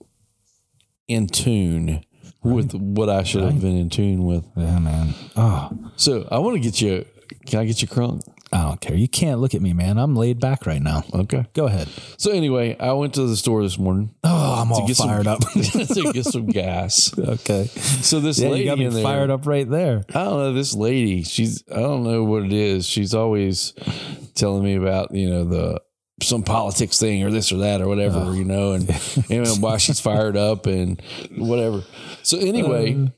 [1.07, 2.05] in tune
[2.43, 4.45] with what I should have been in tune with.
[4.55, 5.13] Yeah, man.
[5.35, 7.05] Oh, So I want to get you,
[7.45, 8.21] can I get you crunk?
[8.51, 8.95] I don't care.
[8.95, 9.99] You can't look at me, man.
[9.99, 11.03] I'm laid back right now.
[11.13, 11.45] Okay.
[11.53, 11.87] Go ahead.
[12.17, 15.27] So anyway, I went to the store this morning Oh, I'm all get some- fired
[15.27, 15.39] up.
[15.51, 17.13] to get some gas.
[17.19, 17.65] okay.
[17.67, 20.03] So this Yeah, lady you got me in there, fired up right there.
[20.09, 21.21] I don't know this lady.
[21.21, 22.87] She's I don't know what it is.
[22.87, 23.73] She's always
[24.33, 25.79] telling me about you know the
[26.21, 28.89] some politics thing or this or that or whatever you know, and,
[29.29, 31.01] and why she's fired up and
[31.37, 31.83] whatever.
[32.23, 33.11] So anyway,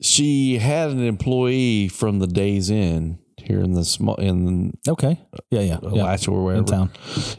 [0.00, 5.20] she had an employee from the Days Inn here in the small in Okay.
[5.50, 5.78] Yeah, yeah.
[5.82, 6.02] yeah.
[6.02, 6.90] Alachua or wherever In town.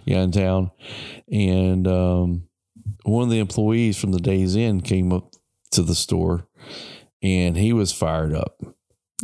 [0.05, 0.71] yeah, in town.
[1.31, 2.47] And um,
[3.03, 5.33] one of the employees from the Days Inn came up
[5.71, 6.47] to the store
[7.21, 8.61] and he was fired up.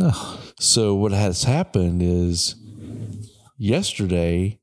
[0.02, 0.40] Ugh.
[0.60, 2.56] So, what has happened is
[3.58, 4.60] yesterday,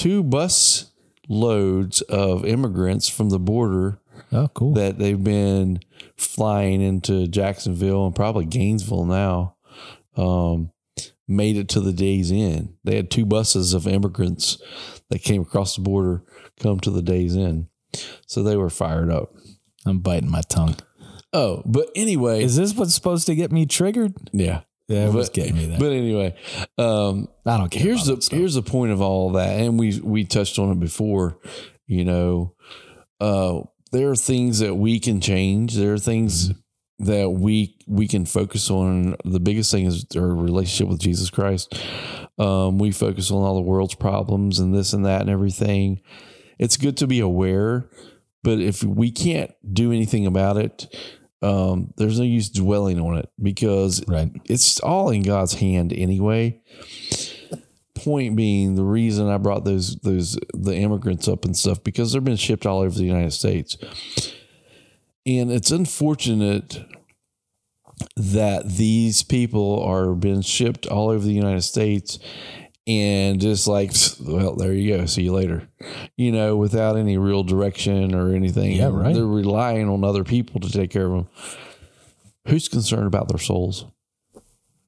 [0.00, 0.90] two bus
[1.28, 3.98] loads of immigrants from the border
[4.32, 4.74] Oh, cool.
[4.74, 5.80] that they've been
[6.16, 9.56] flying into Jacksonville and probably Gainesville now
[10.16, 10.70] um,
[11.28, 12.76] made it to the Days Inn.
[12.84, 14.58] They had two buses of immigrants
[15.08, 16.22] that came across the border
[16.60, 17.68] come to the Days Inn.
[18.26, 19.32] So they were fired up.
[19.86, 20.76] I'm biting my tongue.
[21.32, 24.14] Oh, but anyway, Is this what's supposed to get me triggered?
[24.32, 24.60] yeah.
[24.90, 25.78] Yeah, it was But- getting me there.
[25.78, 26.34] But anyway,
[26.78, 27.82] um, I don't care.
[27.82, 31.38] here's the here's the point of all that, and we we touched on it before.
[31.86, 32.54] You know,
[33.20, 33.60] uh,
[33.92, 35.74] there are things that we can change.
[35.76, 37.04] There are things Mm-hmm.
[37.06, 39.16] that we we can focus on.
[39.24, 41.72] The biggest thing is our relationship with Jesus Christ.
[42.38, 46.00] Um, we focus on all the world's problems and this and that and everything.
[46.58, 47.88] It's good to be aware,
[48.42, 50.94] but if we can't do anything about it,
[51.42, 54.30] um, there's no use dwelling on it because right.
[54.44, 56.60] it's all in God's hand anyway.
[57.94, 62.24] Point being, the reason I brought those those the immigrants up and stuff because they've
[62.24, 63.76] been shipped all over the United States,
[65.26, 66.82] and it's unfortunate
[68.16, 72.18] that these people are being shipped all over the United States
[72.86, 73.92] and just like
[74.26, 75.68] well there you go see you later
[76.16, 79.14] you know without any real direction or anything Yeah, right.
[79.14, 81.28] they're relying on other people to take care of them
[82.46, 83.84] who's concerned about their souls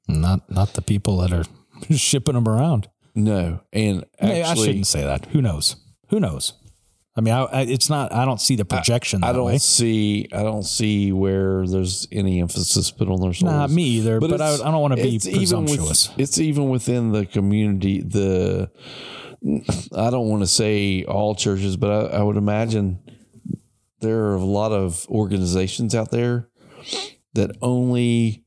[0.09, 1.44] Not not the people that are
[1.96, 2.88] shipping them around.
[3.14, 5.26] No, and Maybe I shouldn't say that.
[5.26, 5.76] Who knows?
[6.09, 6.55] Who knows?
[7.14, 8.11] I mean, I, I, it's not.
[8.12, 9.59] I don't see the projection that I don't way.
[9.59, 10.29] see.
[10.33, 13.53] I don't see where there's any emphasis put on their souls.
[13.53, 14.18] Not me either.
[14.18, 16.11] But, I, it's- I don't want to be it's even with- presumptuous.
[16.16, 18.01] it's even within the community.
[18.01, 18.70] The
[19.94, 23.01] I don't want to say all churches, but I, I would imagine
[24.01, 26.48] there are a lot of organizations out there
[27.35, 28.44] that only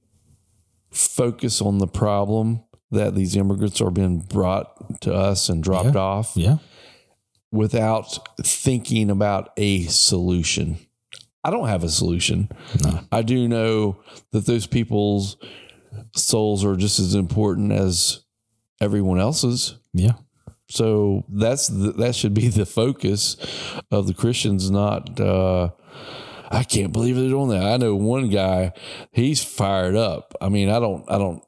[0.91, 6.01] focus on the problem that these immigrants are being brought to us and dropped Yeah.
[6.01, 6.57] off yeah.
[7.51, 10.77] Without thinking about a solution.
[11.43, 12.49] I don't have a solution.
[12.83, 13.01] No.
[13.11, 13.97] I do know
[14.31, 15.37] that those people's
[16.15, 18.21] souls are just as important as
[18.81, 19.77] everyone else's.
[19.93, 20.13] Yeah.
[20.67, 23.37] So that's the, that should be the focus
[23.91, 25.19] of the Christians, not.
[25.19, 25.69] Uh,
[26.49, 27.63] I can't believe they're doing that.
[27.63, 28.73] I know one guy;
[29.11, 30.33] he's fired up.
[30.41, 31.43] I mean, I don't, I don't,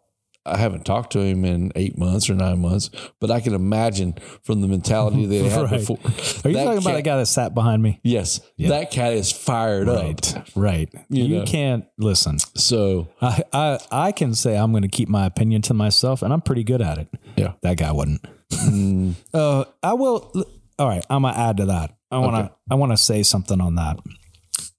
[0.48, 4.16] I haven't talked to him in eight months or nine months, but I can imagine
[4.44, 5.70] from the mentality they had Right.
[5.80, 5.98] before.
[6.04, 8.00] Are you that talking about cat- a guy that sat behind me?
[8.04, 10.38] Yes, that cat is fired Right.
[10.38, 10.48] up.
[10.56, 10.90] Right.
[11.10, 11.46] You, know.
[11.46, 12.40] can't listen.
[12.56, 16.32] So I, I I can say I'm going to keep my opinion to myself, and
[16.34, 17.08] I'm pretty good at it.
[17.36, 18.22] yeah, That guy wouldn't.
[19.34, 20.32] Uh, I will.
[20.80, 21.96] All right, I'm gonna add to that.
[22.12, 22.40] I want to.
[22.44, 22.54] Okay.
[22.72, 24.00] I want to say something on that.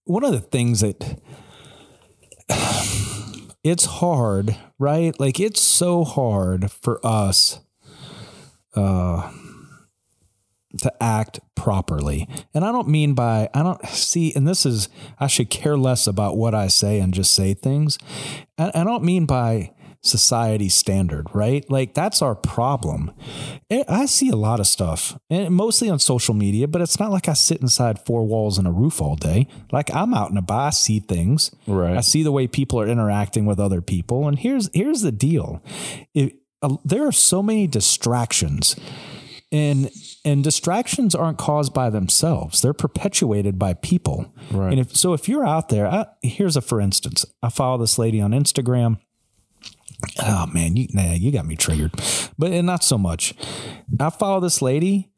[0.04, 1.18] One of the things that
[3.68, 5.18] it's hard, right?
[5.20, 7.60] Like it's so hard for us
[8.74, 9.30] uh,
[10.78, 14.32] to act properly, and I don't mean by I don't see.
[14.34, 17.98] And this is I should care less about what I say and just say things.
[18.56, 21.68] I, I don't mean by society standard, right?
[21.70, 23.10] Like that's our problem.
[23.70, 27.28] I see a lot of stuff, and mostly on social media, but it's not like
[27.28, 29.46] I sit inside four walls and a roof all day.
[29.72, 31.50] Like I'm out and about, I see things.
[31.66, 31.96] Right.
[31.96, 35.62] I see the way people are interacting with other people, and here's here's the deal:
[36.14, 36.32] If-
[36.62, 38.74] uh, there are so many distractions
[39.52, 39.90] and
[40.24, 44.72] and distractions aren't caused by themselves they're perpetuated by people Right.
[44.72, 47.96] and if so if you're out there I, here's a for instance i follow this
[47.98, 48.98] lady on instagram
[50.22, 51.92] oh man you nah, you got me triggered.
[52.38, 53.34] But and not so much.
[53.98, 55.10] I follow this lady.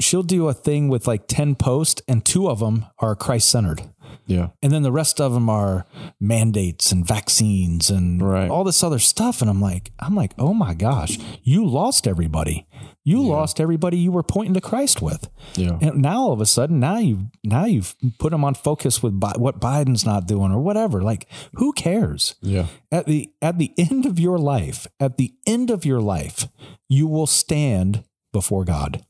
[0.00, 3.82] She'll do a thing with like 10 posts and two of them are christ-centered.
[4.26, 5.86] Yeah, and then the rest of them are
[6.18, 8.50] mandates and vaccines and Right.
[8.50, 9.40] all this other stuff.
[9.40, 12.66] And i'm like i'm like oh my gosh you lost everybody
[13.04, 15.28] you lost everybody you were pointing to christ with.
[15.56, 19.02] Yeah, and now all of a sudden now you've now you've put them on focus
[19.02, 21.02] with Bi- what biden's not doing or whatever.
[21.02, 22.34] Like who cares?
[22.40, 26.48] Yeah, at the at the end of your life at the end of your life
[26.88, 29.04] you will stand before god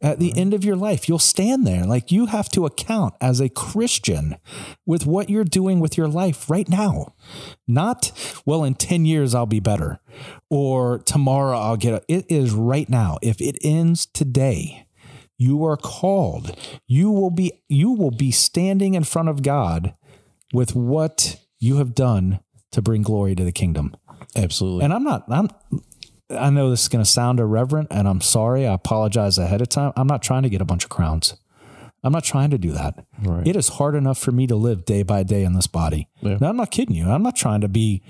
[0.00, 0.38] at the mm-hmm.
[0.38, 1.08] end of your life.
[1.08, 1.84] You'll stand there.
[1.84, 4.36] Like you have to account as a christian
[4.86, 7.14] with what you're doing with your life right now.
[7.66, 8.12] Not
[8.44, 10.00] well in 10 years i'll be better
[10.50, 13.18] or tomorrow i'll get a, it is right now.
[13.22, 14.86] If it ends today
[15.38, 16.58] you are called.
[16.86, 19.94] You will be you will be standing in front of god
[20.52, 22.40] with what you have done
[22.72, 23.94] to bring glory to the kingdom.
[24.36, 24.84] Absolutely.
[24.84, 25.48] and i'm not i'm
[26.30, 29.68] i know this is going to sound irreverent and i'm sorry i apologize ahead of
[29.68, 31.36] time i'm not trying to get a bunch of crowns
[32.04, 33.46] i'm not trying to do that Right.
[33.46, 36.38] it is hard enough for me to live day by day in this body Yeah.
[36.40, 38.02] now i'm not kidding you i'm not trying to be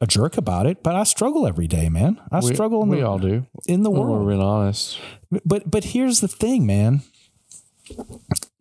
[0.00, 3.00] a jerk about it but i struggle every day man i we, struggle in we
[3.00, 3.46] the, all do.
[3.66, 4.98] in the world we're being honest.
[5.44, 7.02] but but here's the thing, man.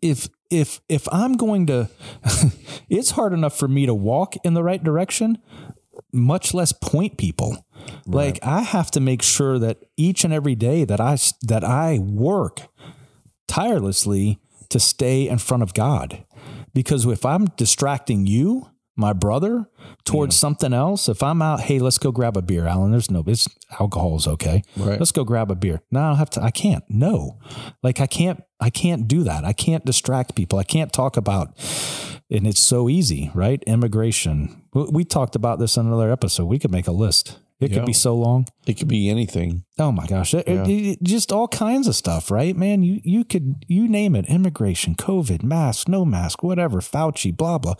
[0.02, 1.90] If if if I'm going to
[2.90, 5.38] it's hard enough for me to walk in the right direction,
[6.14, 7.66] much less point people.
[8.06, 12.00] Like I have to make sure that each and every day that I that I
[12.00, 12.62] work
[13.48, 16.26] tirelessly to stay in front of God.
[16.74, 19.70] Because if I'm distracting you, my brother,
[20.06, 22.92] towards something else, if I'm out, hey, let's go grab a beer, Allen.
[22.92, 23.48] There's no, it's
[23.80, 24.64] alcohol is okay.
[24.78, 25.00] Right.
[25.00, 25.82] Let's go grab a beer.
[25.92, 26.44] No, I don't have to.
[26.44, 26.84] I can't.
[26.90, 27.40] No,
[27.82, 28.44] like I can't.
[28.60, 29.46] I can't do that.
[29.46, 30.60] I can't distract people.
[30.60, 31.58] I can't talk about.
[32.34, 33.62] And it's so easy, right?
[33.68, 34.64] Immigration.
[34.74, 36.46] We- We talked about this in another episode.
[36.48, 37.38] We could make a list.
[37.60, 37.78] It Yeah.
[37.78, 38.48] could be so long.
[38.66, 39.64] It could be anything.
[39.80, 40.34] Oh my gosh.
[40.34, 40.64] It- Yeah.
[40.68, 42.58] it- it- just all kinds of stuff, right?
[42.58, 44.26] Man, you you could you name it.
[44.26, 47.76] Immigration, COVID, mask, no mask, whatever, Fauci, blah blah.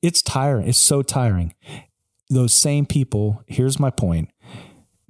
[0.00, 0.68] It's tiring.
[0.68, 1.52] It's so tiring.
[2.30, 4.30] Those same people, here's my point.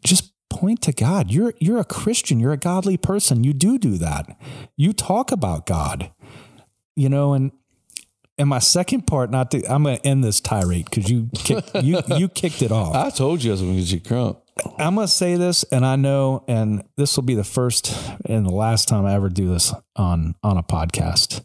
[0.03, 1.31] Just point to God.
[1.31, 3.45] You're you're a Christian, you're a godly person.
[3.45, 4.37] You do do that.
[4.77, 6.11] You talk about God.
[6.97, 7.53] You know, and
[8.39, 11.65] and my second part, not to, I'm going to end this tirade because you kick,
[11.83, 12.95] you you kicked it off.
[12.95, 14.41] I told you I was going to get you crunk.
[14.79, 17.95] I'm going to say this, and I know, and this will be the first
[18.27, 21.45] and the last time I ever do this on on a podcast.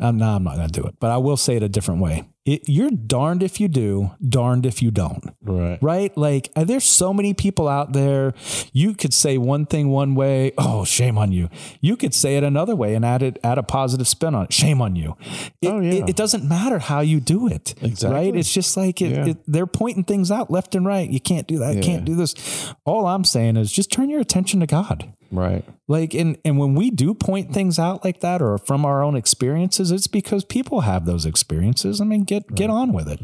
[0.00, 2.00] Um, no, I'm not going to do it, but I will say it a different
[2.00, 2.24] way.
[2.54, 5.24] It, you're darned if you do, darned if you don't.
[5.42, 5.78] Right.
[5.82, 6.16] Right?
[6.16, 8.32] Like, uh, there's so many people out there.
[8.72, 10.52] You could say one thing one way.
[10.56, 11.50] Oh, shame on you.
[11.80, 14.52] You could say it another way and add it, add a positive spin on it.
[14.52, 15.16] Shame on you.
[15.60, 15.92] It, Oh, yeah.
[16.04, 17.74] it, it doesn't matter how you do it.
[17.82, 18.14] Exactly.
[18.18, 18.34] Right?
[18.36, 19.26] It's just like it, Yeah.
[19.32, 21.08] it, they're pointing things out left and right.
[21.10, 21.74] You can't do that.
[21.76, 21.82] Yeah.
[21.82, 22.72] Can't do this.
[22.86, 25.12] All I'm saying is just turn your attention to God.
[25.30, 25.64] Right.
[25.86, 29.16] Like and and when we do point things out like that or from our own
[29.16, 32.00] experiences, it's because people have those experiences.
[32.00, 33.20] I mean, get get on with it.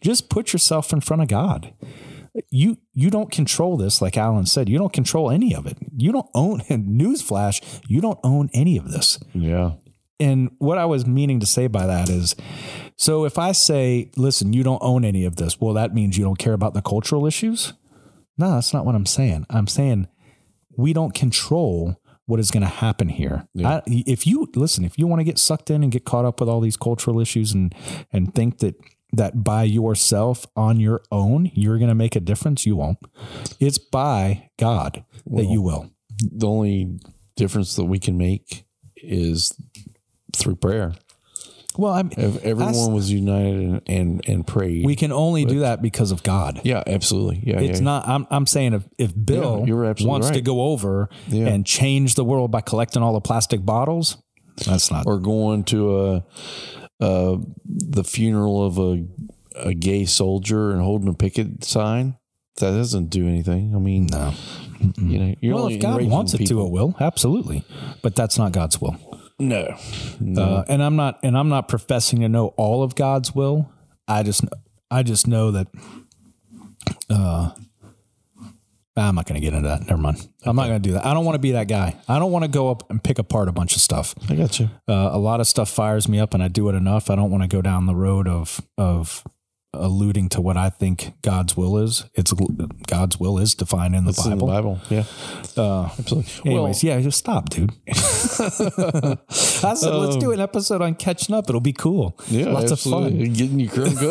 [0.00, 1.74] Just put yourself in front of God.
[2.50, 4.68] You you don't control this, like Allen said.
[4.68, 5.76] You don't control any of it.
[5.94, 9.18] You don't own newsflash, you don't own any of this.
[9.34, 9.72] Yeah.
[10.18, 12.36] And what I was meaning to say by that is
[12.96, 16.24] so if I say, listen, you don't own any of this, well, that means you
[16.24, 17.72] don't care about the cultural issues?
[18.38, 19.46] No, that's not what I'm saying.
[19.50, 20.08] I'm saying
[20.76, 23.46] we don't control what is going to happen here.
[23.66, 26.40] I, if you listen, if you want to get sucked in and get caught up
[26.40, 27.74] with all these cultural issues and
[28.12, 28.76] and think that
[29.12, 32.98] that by yourself on your own you're going to make a difference, you won't.
[33.60, 35.90] It's by God that you will.
[36.20, 36.98] The only
[37.36, 38.64] difference that we can make
[38.96, 39.54] is
[40.34, 40.94] through prayer.
[41.76, 44.84] Well, I mean, If everyone was united and, and, and prayed.
[44.84, 46.60] we can only do that because of God.
[46.64, 47.42] yeah, absolutely.
[47.44, 47.60] Yeah.
[47.60, 47.84] It's yeah.
[47.84, 48.08] not.
[48.08, 48.26] I'm.
[48.30, 52.60] I'm saying if if Bill Yeah, wants to go over and change the world by
[52.60, 54.18] collecting all the plastic bottles,
[54.66, 55.06] that's not.
[55.06, 56.24] or going to a,
[57.00, 59.04] uh, the funeral of a,
[59.56, 62.16] a gay soldier and holding a picket sign.
[62.56, 63.74] That doesn't do anything.
[63.74, 64.34] I mean, no.
[64.98, 67.64] you know, you're Well, only if God wants it to, it will absolutely,
[68.02, 68.96] but that's not God's will.
[69.38, 69.76] No,
[70.20, 70.42] no.
[70.42, 71.18] Uh, and I'm not.
[71.22, 73.70] And I'm not professing to know all of God's will.
[74.06, 74.44] I just.
[74.90, 75.68] I just know that.
[77.08, 77.52] Uh,
[78.94, 79.86] I'm not going to get into that.
[79.86, 80.28] Never mind.
[80.44, 81.06] I'm not going to do that.
[81.06, 81.96] I don't want to be that guy.
[82.08, 84.14] I don't want to go up and pick apart a bunch of stuff.
[84.28, 84.68] I got you.
[84.86, 87.08] Uh, a lot of stuff fires me up, and I do it enough.
[87.08, 89.24] I don't want to go down the road of of
[89.74, 92.04] alluding to what I think God's will is.
[92.14, 92.32] It's
[92.86, 94.74] God's will is defined in the It's in the Bible.
[94.74, 94.80] Bible.
[94.90, 95.04] Yeah,
[95.56, 96.50] Uh, absolutely.
[96.50, 97.72] anyways, yeah, just stop, dude.
[97.88, 99.16] I
[99.74, 101.48] said, let's do an episode on catching up.
[101.48, 102.16] It'll be cool.
[102.18, 103.20] Um, yeah, lots absolutely.
[103.20, 103.32] of fun.
[103.34, 104.02] Getting you crunk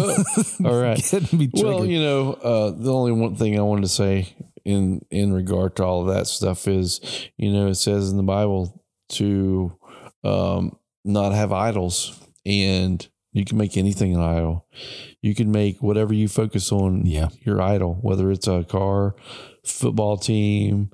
[0.61, 0.65] up.
[0.65, 0.97] All right.
[1.11, 5.01] Getting me Well, you know, uh, the only one thing I wanted to say in
[5.09, 7.01] in regard to all of that stuff is,
[7.37, 9.75] you know, it says in the Bible to
[10.23, 14.67] um, not have idols, and you can make anything an idol.
[15.21, 17.29] You can make whatever you focus on Yeah.
[17.43, 19.15] your idol, whether it's a car,
[19.65, 20.91] football team,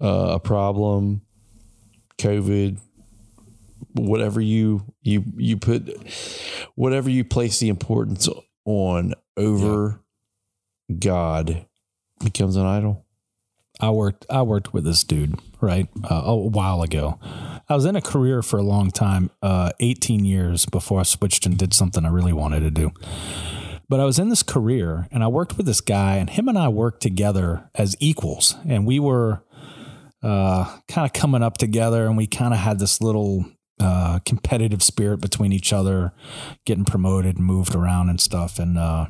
[0.00, 1.22] uh, a problem,
[2.18, 2.78] COVID,
[3.94, 5.88] whatever you you you put
[6.74, 8.28] whatever you place the importance
[8.64, 10.00] on over
[10.98, 11.66] God
[12.22, 13.06] becomes an idol.
[13.80, 17.18] I worked I worked with this dude right uh, a while ago.
[17.68, 21.46] I was in a career for a long time, uh, 18 years before I switched
[21.46, 22.92] and did something I really wanted to do.
[23.88, 26.58] But I was in this career and I worked with this guy, and him and
[26.58, 29.42] I worked together as equals, and we were
[30.22, 33.46] uh, kind of coming up together, and we kind of had this little
[33.80, 36.12] uh, competitive spirit between each other,
[36.64, 38.78] getting promoted and moved around and stuff, and.
[38.78, 39.06] Uh,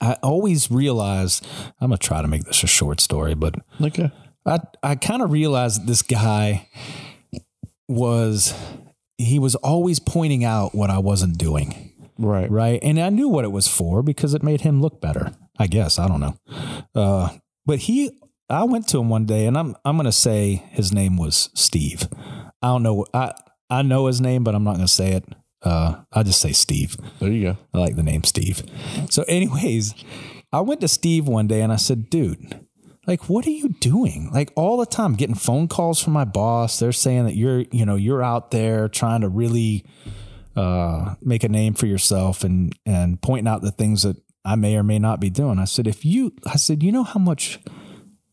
[0.00, 1.46] I always realized
[1.78, 4.10] I'm gonna try to make this a short story, but Okay.
[4.46, 6.68] I I kind of realized this guy
[7.88, 8.54] was
[9.18, 12.50] he was always pointing out what I wasn't doing, Right.
[12.50, 12.80] right?
[12.82, 15.32] And I knew what it was for because it made him look better.
[15.58, 16.34] I guess I don't know,
[16.94, 17.30] uh,
[17.66, 18.10] but he.
[18.48, 22.08] I went to him one day, and I'm I'm gonna say his name was Steve.
[22.60, 23.06] I don't know.
[23.14, 23.32] I
[23.68, 25.24] I know his name, but I'm not gonna say it.
[25.62, 26.96] Uh, I just say Steve.
[27.20, 27.56] There you go.
[27.72, 28.62] I like the name Steve.
[29.08, 29.94] So, anyways,
[30.52, 32.58] I went to Steve one day and I said, dude,
[33.06, 34.30] like, what are you doing?
[34.32, 36.78] Like all the time getting phone calls from my boss.
[36.78, 39.84] They're saying that you're, you know, you're out there trying to really
[40.56, 44.76] uh, make a name for yourself and and pointing out the things that I may
[44.76, 45.58] or may not be doing.
[45.58, 47.60] I said, if you, I said, you know how much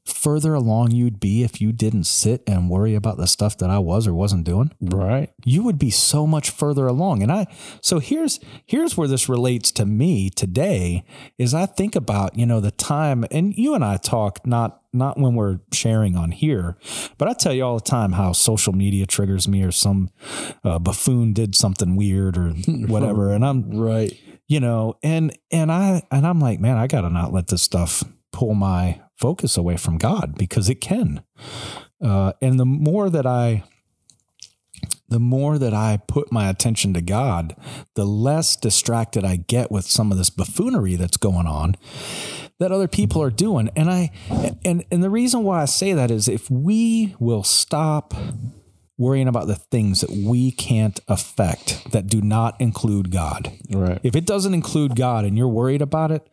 [0.09, 3.79] further along you'd be if you didn't sit and worry about the stuff that I
[3.79, 5.29] was or wasn't doing Right.
[5.45, 7.47] you would be so much further along and i
[7.81, 11.03] so here's here's where this relates to me today
[11.37, 15.19] is i think about you know the time and you and i talk not not
[15.19, 16.77] when we're sharing on here
[17.17, 20.09] but i tell you all the time how social media triggers me or some
[20.63, 22.49] uh, buffoon did something weird or
[22.87, 24.17] whatever and i'm Right.
[24.47, 28.03] you know and and i and i'm like man i gotta not let this stuff
[28.31, 31.21] pull my focus away from god because it can
[32.01, 33.63] uh, and the more that i
[35.09, 37.55] the more that i put my attention to god
[37.95, 41.75] the less distracted i get with some of this buffoonery that's going on
[42.59, 44.11] that other people are doing and i
[44.63, 48.13] and and the reason why i say that is if we will stop
[48.97, 53.51] worrying about the things that we can't affect that do not include God.
[53.69, 53.99] Right.
[54.03, 56.27] If it doesn't include God and you're worried about it,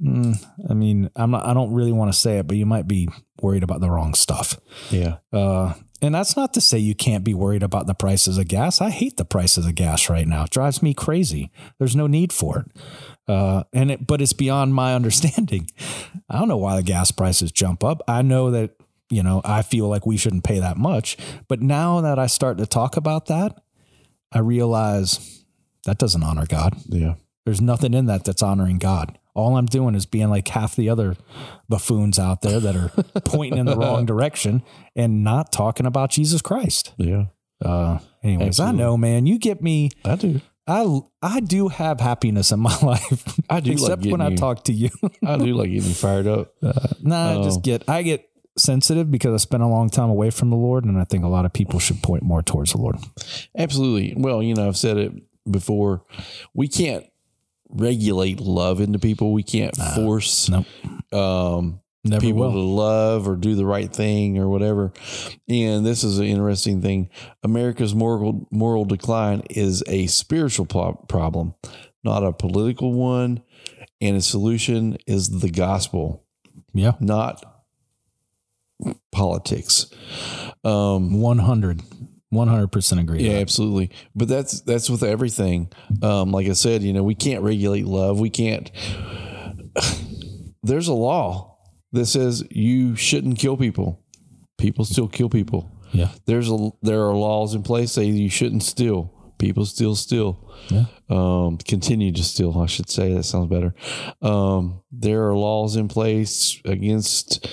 [0.00, 0.34] mm,
[0.68, 1.46] I mean, I'm not.
[1.46, 3.08] I don't really want to say it, but you might be
[3.40, 4.58] worried about the wrong stuff.
[4.90, 5.16] Yeah.
[5.32, 5.74] Uh,
[6.04, 8.82] and that's not to say you can't be worried about the prices of gas.
[8.82, 10.44] I hate the prices of gas right now.
[10.44, 11.50] It drives me crazy.
[11.78, 12.82] There's no need for it.
[13.26, 15.66] Uh, and it, but it's beyond my understanding.
[16.28, 18.02] I don't know why the gas prices jump up.
[18.06, 18.72] I know that,
[19.08, 21.16] you know, I feel like we shouldn't pay that much.
[21.48, 23.56] But now that I start to talk about that,
[24.30, 25.44] I realize
[25.86, 26.76] that doesn't honor God.
[26.86, 27.14] Yeah.
[27.46, 29.18] There's nothing in that that's honoring God.
[29.34, 31.16] All I'm doing is being like half the other
[31.68, 32.88] buffoons out there that are
[33.24, 34.62] pointing in the wrong direction
[34.94, 36.92] and not talking about Jesus Christ.
[36.96, 37.26] Yeah.
[37.64, 38.82] Uh, anyways, Absolutely.
[38.82, 39.26] I know, man.
[39.26, 39.90] You get me.
[40.04, 40.40] I do.
[40.66, 43.38] I I do have happiness in my life.
[43.50, 44.90] I do like except when getting I talk to you.
[45.24, 46.54] I do like getting fired up.
[47.02, 50.50] nah, I just get I get sensitive because I spent a long time away from
[50.50, 52.96] the Lord, and I think a lot of people should point more towards the Lord.
[53.56, 54.14] Absolutely.
[54.16, 55.12] Well, you know, I've said it
[55.50, 56.02] before.
[56.54, 57.04] We can't
[57.74, 59.32] regulate love into people.
[59.32, 60.66] We can't force Nope.
[61.12, 61.80] um,
[62.20, 62.52] people will.
[62.52, 64.92] to love or do the right thing or whatever.
[65.48, 67.10] And this is an interesting thing.
[67.42, 71.54] America's moral moral decline is a spiritual pro- problem,
[72.04, 73.42] not a political one.
[74.00, 76.24] And its solution is the gospel,
[76.74, 77.42] Yeah, not
[79.12, 79.86] politics.
[80.62, 81.82] Um, 100
[82.34, 83.22] 100% agree.
[83.22, 83.90] yeah, Yeah, absolutely.
[84.14, 85.72] But that's that's with everything.
[86.02, 88.20] Um, like I said, you know, we can't regulate love.
[88.20, 88.70] We can't.
[90.62, 91.58] There's a law
[91.92, 94.02] that says you shouldn't kill people.
[94.58, 95.70] People still kill people.
[95.92, 99.12] yeah, There's a there are laws in place say you shouldn't steal.
[99.38, 100.52] People still steal.
[100.68, 100.84] yeah.
[101.10, 102.58] Um, continue to steal.
[102.58, 103.74] I should say that sounds better.
[104.22, 107.46] Um, there are laws in place against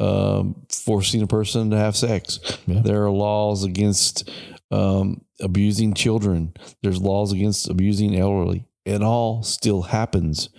[0.00, 2.40] um, forcing a person to have sex.
[2.66, 2.80] Yeah.
[2.82, 4.28] There are laws against
[4.70, 6.54] um, abusing children.
[6.82, 8.66] There's laws against abusing elderly.
[8.84, 10.50] It all still happens.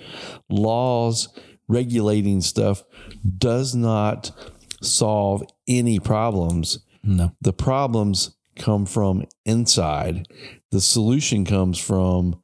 [0.50, 1.30] Laws
[1.68, 2.84] regulating stuff
[3.38, 4.32] does not
[4.82, 6.80] solve any problems.
[7.04, 10.28] No, The problems come from inside.
[10.72, 12.42] The solution comes from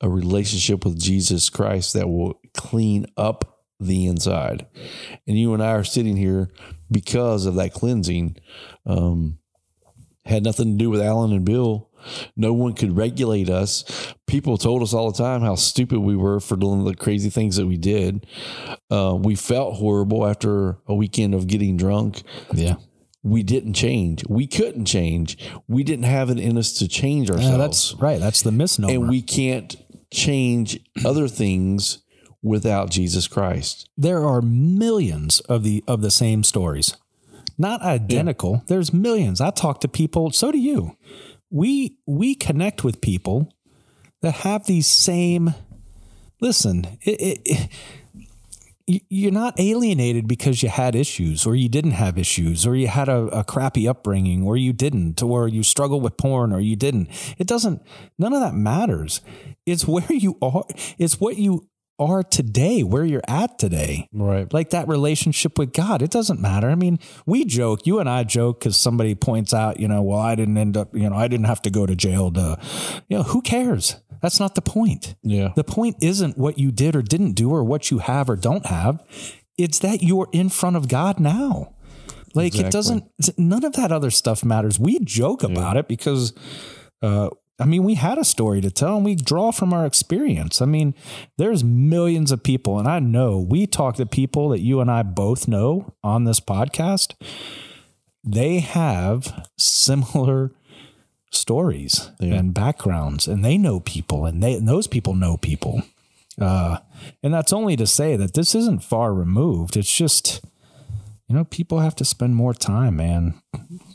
[0.00, 4.66] a relationship with Jesus Christ that will clean up the inside.
[5.26, 6.50] And you and I are sitting here
[6.90, 8.36] because of that cleansing.
[8.86, 9.38] Um,
[10.24, 11.88] had nothing to do with Allen and Bill.
[12.36, 13.84] No one could regulate us.
[14.26, 17.56] People told us all the time how stupid we were for doing the crazy things
[17.56, 18.26] that we did.
[18.90, 22.22] Uh, we felt horrible after a weekend of getting drunk
[22.52, 22.76] yeah.
[23.22, 24.24] we didn't change.
[24.28, 25.38] We couldn't change.
[25.66, 27.50] We didn't have it in us to change ourselves.
[27.50, 28.20] Yeah, that's right.
[28.20, 28.92] That's the misnomer.
[28.92, 29.74] and we can't
[30.10, 31.98] change other things
[32.42, 33.88] without Jesus Christ.
[33.96, 36.96] there are millions of the of the same stories.
[37.60, 38.62] Not identical.
[38.68, 39.40] There's millions.
[39.40, 40.96] I talk to people so do you.
[41.50, 43.52] We we connect with people
[44.22, 45.54] that have these same
[46.40, 47.68] listen it, it, it-
[48.86, 52.86] you- you're not alienated because you had issues or you didn't have issues or you
[52.86, 56.74] had a, a crappy upbringing or you didn't or you struggled with porn or you
[56.74, 57.08] didn't.
[57.38, 57.82] It doesn't
[58.18, 59.20] none of that matters.
[59.66, 60.64] It's where you are
[60.98, 61.68] it's what you
[61.98, 64.52] are today where you're at today Right.
[64.52, 66.00] like that relationship with God.
[66.02, 66.70] It doesn't matter.
[66.70, 70.18] I mean, we joke, you and I joke because somebody points out, you know, well,
[70.20, 72.58] I didn't end up, you know, I didn't have to go to jail to,
[73.08, 73.96] you know, who cares?
[74.20, 75.14] That's not the point.
[75.22, 75.52] Yeah.
[75.54, 78.66] The point isn't what you did or didn't do or what you have or don't
[78.66, 79.02] have.
[79.56, 81.74] It's that you're in front of God now.
[82.34, 83.04] Like it doesn't,
[83.36, 84.78] none of that other stuff matters.
[84.78, 86.32] We joke about it because,
[87.02, 87.30] uh,
[87.60, 90.62] I mean, we had a story to tell and we draw from our experience.
[90.62, 90.94] I mean,
[91.38, 95.02] there's millions of people, and I know we talk to people that you and I
[95.02, 97.14] both know on this podcast.
[98.24, 100.52] They have similar
[101.30, 102.34] stories Yeah.
[102.34, 105.82] and backgrounds, and they know people, and they and those people know people.
[106.40, 106.78] Uh,
[107.22, 109.76] and that's only to say that this isn't far removed.
[109.76, 110.40] It's just,
[111.28, 113.34] you know, people have to spend more time, man,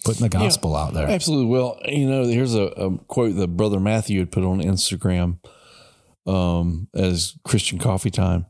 [0.04, 1.08] putting the gospel out there.
[1.08, 1.46] Absolutely.
[1.46, 5.40] Well, you know, here's a, a quote that Brother Matthew had put on Instagram
[6.26, 8.46] um, as Christian Coffee Time.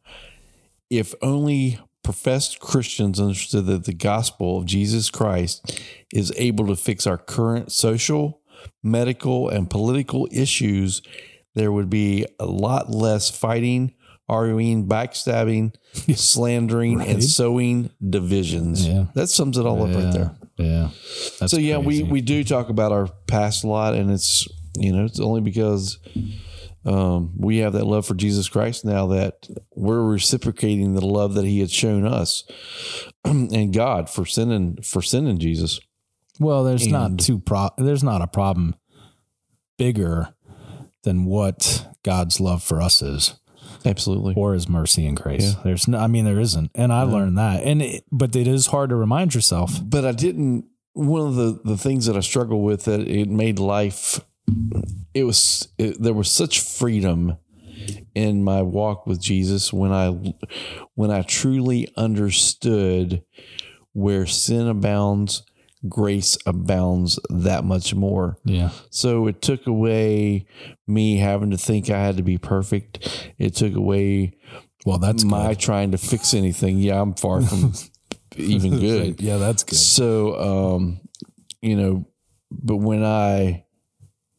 [0.90, 5.82] If only professed Christians understood that the gospel of Jesus Christ
[6.14, 8.42] is able to fix our current social,
[8.84, 11.02] medical, and political issues,
[11.56, 13.94] there would be a lot less fighting,
[14.28, 15.74] arguing, backstabbing,
[16.16, 18.88] slandering, and sowing divisions.
[18.88, 19.06] Yeah.
[19.14, 20.90] That sums it all up right there Yeah.
[21.48, 22.04] So yeah, we crazy.
[22.04, 24.48] we do talk about our past a lot, and it's
[24.78, 25.98] you know it's only because
[26.86, 31.46] um, we have that love for Jesus Christ now that we're reciprocating the love that
[31.46, 32.44] He had shown us
[33.26, 35.80] and God for sending for sending Jesus.
[36.40, 37.70] Well, there's not And- two pro.
[37.78, 38.76] There's not a problem
[39.78, 40.30] bigger
[41.04, 43.34] than what God's love for us is,
[43.86, 44.34] Absolutely.
[44.36, 45.54] or His mercy and grace.
[45.56, 45.62] Yeah.
[45.64, 45.98] There's no.
[46.00, 47.64] I mean, there isn't, and I learned that.
[47.64, 49.80] And it, but it is hard to remind yourself.
[49.84, 50.66] but I didn't.
[50.94, 54.20] One of the the things that I struggle with that it made life.
[55.14, 57.38] It was it, there was such freedom
[58.14, 60.10] in my walk with Jesus when I
[60.96, 63.24] when I truly understood
[63.94, 65.44] where sin abounds,
[65.90, 68.38] grace abounds that much more.
[68.46, 68.70] Yeah.
[68.90, 70.46] So it took away
[70.88, 73.34] me having to think I had to be perfect.
[73.38, 74.38] It took away
[74.86, 75.60] Well, that's my good.
[75.60, 76.78] trying to fix anything.
[76.80, 77.74] Yeah, I'm far from
[78.38, 79.22] even good.
[79.22, 79.78] Yeah, that's good.
[79.78, 81.00] So, um,
[81.62, 82.06] you know,
[82.52, 83.66] but when I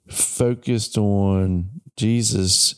[0.09, 2.75] focused on Jesus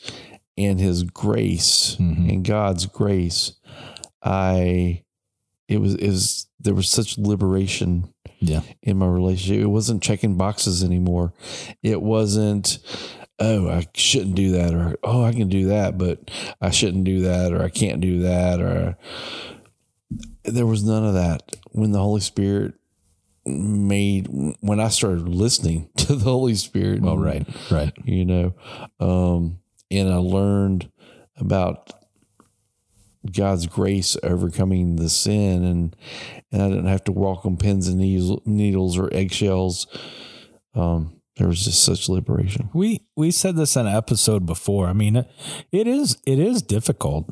[0.56, 2.32] and his grace Mhm.
[2.32, 3.52] and God's grace,
[4.22, 5.02] I,
[5.68, 8.60] it was, is there was such liberation Yeah.
[8.82, 9.62] in my relationship.
[9.62, 11.32] It wasn't checking boxes anymore.
[11.82, 12.78] It wasn't,
[13.38, 17.20] oh, I shouldn't do that, or oh, I can do that, but I shouldn't do
[17.22, 18.96] that, or I can't do that, or
[20.44, 22.74] there was none of that when the Holy Spirit
[23.44, 24.26] made
[24.60, 27.00] when I started listening to the Holy Spirit.
[27.02, 27.46] Well, right.
[27.70, 27.92] Right.
[28.04, 28.54] You know,
[29.00, 29.58] um,
[29.90, 30.90] and I learned
[31.36, 31.92] about
[33.32, 35.96] God's grace overcoming the sin, and
[36.52, 39.86] and I didn't have to walk on pins and needles, needles or eggshells.
[40.74, 42.70] Um, there was just such liberation.
[42.72, 44.86] We we said this in an episode before.
[44.86, 45.30] I mean, it,
[45.70, 47.30] it is it is difficult.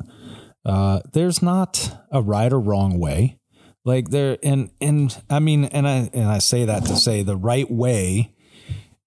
[0.63, 3.39] Uh, there's not a right or wrong way.
[3.83, 7.37] Like there and and I mean and I and I say that to say the
[7.37, 8.33] right way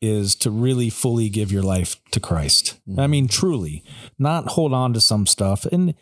[0.00, 2.78] is to really fully give your life to Christ.
[2.96, 3.82] I mean truly,
[4.18, 5.94] not hold on to some stuff and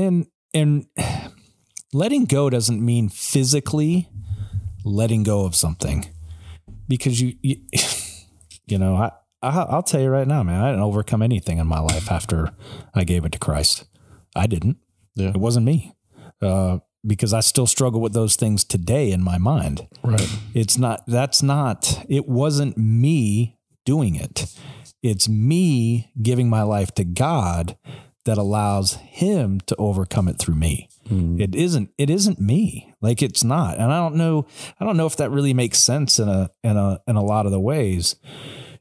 [0.00, 0.86] and and
[1.92, 4.08] letting go doesn't mean physically
[4.84, 6.06] letting go of something
[6.88, 7.56] because you, you
[8.66, 11.66] you know, I, I I'll tell you right now, man, I didn't overcome anything in
[11.66, 12.50] my life after
[12.94, 13.84] I gave it to Christ.
[14.34, 14.78] I didn't.
[15.14, 15.30] Yeah.
[15.30, 15.92] It wasn't me.
[16.40, 19.88] Uh, because I still struggle with those things today in my mind.
[20.02, 20.28] Right.
[20.54, 24.54] It's not that's not it wasn't me doing it.
[25.02, 27.76] It's me giving my life to God
[28.30, 30.88] that allows him to overcome it through me.
[31.40, 32.94] It isn't it isn't me.
[33.00, 33.74] Like it's not.
[33.78, 34.46] And I don't know
[34.78, 37.46] I don't know if that really makes sense in a in a in a lot
[37.46, 38.14] of the ways.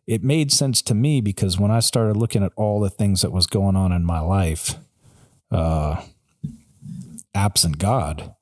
[0.05, 3.31] It made sense to me because when I started looking at all the things that
[3.31, 4.75] was going on in my life,
[5.51, 6.03] uh
[7.33, 8.35] absent God.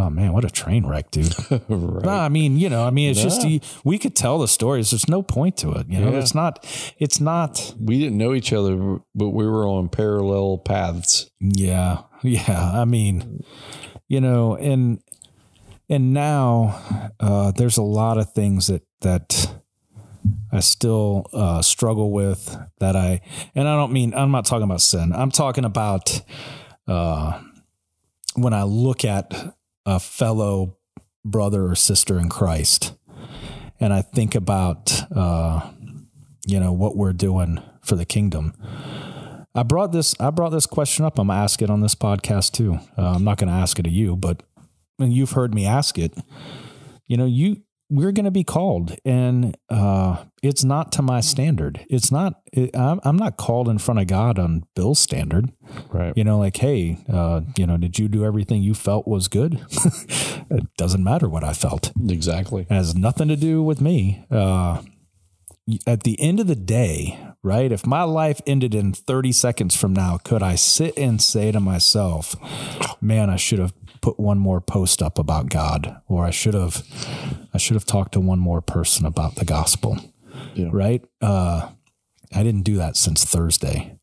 [0.00, 1.34] Oh man, what a train wreck, dude.
[1.50, 2.04] right.
[2.04, 3.48] No, I mean, you know, I mean, it's just Yeah.
[3.48, 4.90] you, we could tell the stories.
[4.90, 5.88] There's no point to it.
[5.88, 6.18] You know, Yeah.
[6.20, 6.64] it's not.
[6.98, 7.74] It's not.
[7.80, 11.30] We didn't know each other, but we were on parallel paths.
[11.40, 12.70] Yeah, yeah.
[12.80, 13.42] I mean,
[14.06, 15.00] you know, and
[15.90, 16.80] and now
[17.18, 19.50] uh, there's a lot of things that that
[20.52, 22.56] I still uh, struggle with.
[22.78, 23.20] That I
[23.56, 25.12] and I don't mean I'm not talking about sin.
[25.12, 26.20] I'm talking about
[26.86, 27.40] uh,
[28.36, 29.34] when I look at
[29.88, 30.76] a fellow
[31.24, 32.92] brother or sister in Christ,
[33.80, 35.70] and I think about uh,
[36.46, 38.52] you know what we're doing for the kingdom.
[39.54, 40.14] I brought this.
[40.20, 41.18] I brought this question up.
[41.18, 42.78] I'm gonna ask it on this podcast too.
[42.98, 44.42] Uh, I'm not gonna ask it to you, but
[44.98, 46.14] when you've heard me ask it,
[47.06, 51.84] you know, you we're gonna be called, and uh, it's not to my standard.
[51.88, 52.40] It's not.
[52.52, 55.52] It, I'm, I'm not called in front of God on Bill's standard.
[55.90, 56.12] Right.
[56.16, 59.64] You know, like, hey, uh, you know, did you do everything you felt was good?
[60.50, 61.92] it doesn't matter what I felt.
[62.08, 62.62] Exactly.
[62.62, 64.24] It has nothing to do with me.
[64.30, 64.82] Uh,
[65.86, 67.18] at the end of the day,
[67.48, 67.72] right?
[67.72, 71.58] If my life ended in 30 seconds from now, could I sit and say to
[71.60, 72.36] myself,
[73.00, 76.84] man, I should have put one more post up about God, or I should have,
[77.52, 79.98] I should have talked to one more person about the gospel,
[80.54, 80.68] Yeah.
[80.72, 81.04] right?
[81.20, 81.70] Uh,
[82.34, 83.94] I didn't do that since Thursday.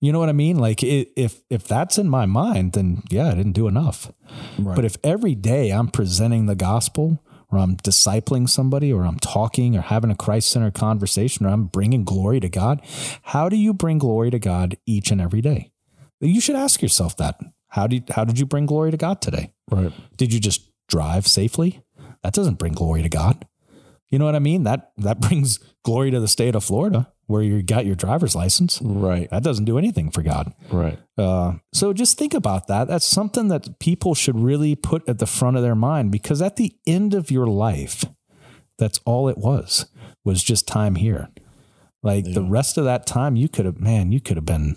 [0.00, 0.58] You know what I mean?
[0.58, 4.12] Like it, if if that's in my mind, then yeah, I didn't do enough.
[4.58, 4.76] Right.
[4.76, 7.20] But if every day I'm presenting the gospel,
[7.50, 11.64] or I'm discipling somebody, or I'm talking, or having a Christ centered conversation, or I'm
[11.66, 12.82] bringing glory to God,
[13.22, 15.72] how do you bring glory to God each and every day?
[16.20, 17.40] You should ask yourself that.
[17.68, 19.52] How did how did you bring glory to God today?
[19.70, 19.92] Right.
[20.16, 21.82] Did you just drive safely?
[22.22, 23.46] That doesn't bring glory to God.
[24.08, 24.64] You know what I mean?
[24.64, 28.80] That that brings glory to the state of Florida, where you got your driver's license.
[28.82, 29.28] Right.
[29.30, 30.54] That doesn't do anything for God.
[30.72, 30.98] Right.
[31.16, 32.88] Uh, so just think about that.
[32.88, 36.56] That's something that people should really put at the front of their mind because at
[36.56, 38.06] the end of your life,
[38.78, 39.86] that's all it was,
[40.24, 41.28] was just time here.
[42.02, 44.76] Like the rest of that time, you could have, man, you could have been,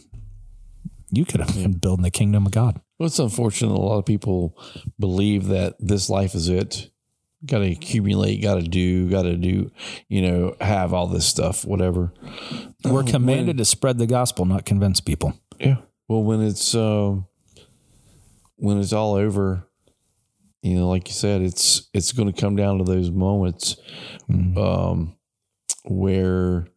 [1.09, 2.81] you could have been building the kingdom of God.
[2.99, 3.71] Well, it's unfortunate.
[3.71, 4.57] A lot of people
[4.99, 6.89] believe that this life is it,
[7.45, 9.71] got to accumulate, got to do, got to do,
[10.07, 12.13] you know, have all this stuff, whatever.
[12.83, 15.33] We're commanded to spread the gospel, not convince people.
[15.59, 15.77] Yeah.
[16.07, 17.27] Well, when it's um,
[18.57, 19.67] when it's all over,
[20.61, 23.77] you know, like you said, it's it's going to come down to those moments
[24.29, 25.15] um,
[25.83, 26.67] where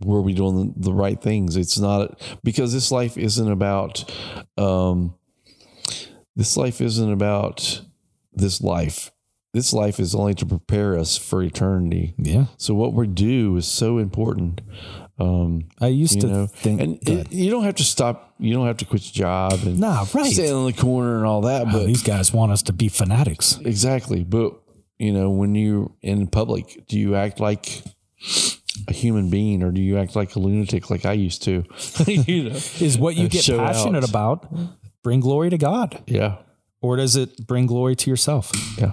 [0.00, 1.56] were we doing the, the right things?
[1.56, 4.10] It's not because this life isn't about
[4.58, 5.14] um,
[6.36, 7.82] this life isn't about
[8.34, 9.10] this life.
[9.52, 12.14] This life is only to prepare us for eternity.
[12.18, 12.46] Yeah.
[12.56, 14.60] So what we do is so important.
[15.16, 18.34] Um, I used to know, think and it, you don't have to stop.
[18.40, 20.32] You don't have to quit your job and Nah, right.
[20.32, 21.68] stand on the corner and all that.
[21.68, 23.58] Oh, But these guys want us to be fanatics.
[23.64, 24.24] exactly.
[24.24, 24.54] But
[24.98, 27.82] you know, when you're in public, do you act like
[28.88, 31.62] a human being or do you act like a lunatic like I used to?
[32.06, 34.10] you know, Is what you get passionate out.
[34.10, 34.52] about
[35.04, 36.02] bring glory to God?
[36.08, 36.38] yeah,
[36.84, 38.52] Or does it bring glory to yourself?
[38.78, 38.90] yeah,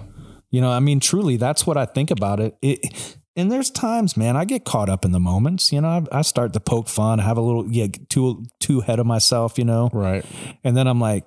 [0.49, 2.55] You know, I mean, truly, that's what I think about it.
[2.61, 5.73] it and there's times, man, I get caught up in the moments.
[5.73, 8.99] You know, I, I start to poke fun, have a little, yeah, too too ahead
[8.99, 9.57] of myself.
[9.57, 10.23] You know, right.
[10.63, 11.25] and then I'm like,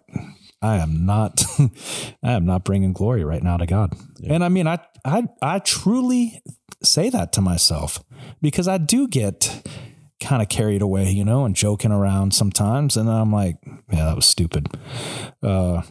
[0.63, 1.45] I am not,
[2.23, 3.93] I am not bringing glory right now to God.
[4.27, 6.41] And I mean, I, I, I truly
[6.83, 8.03] say that to myself
[8.41, 9.69] because I do get
[10.19, 12.97] kind of carried away, you know, and joking around sometimes.
[12.97, 13.57] And then I'm like,
[13.93, 14.69] yeah, that was stupid.
[15.43, 15.83] Uh,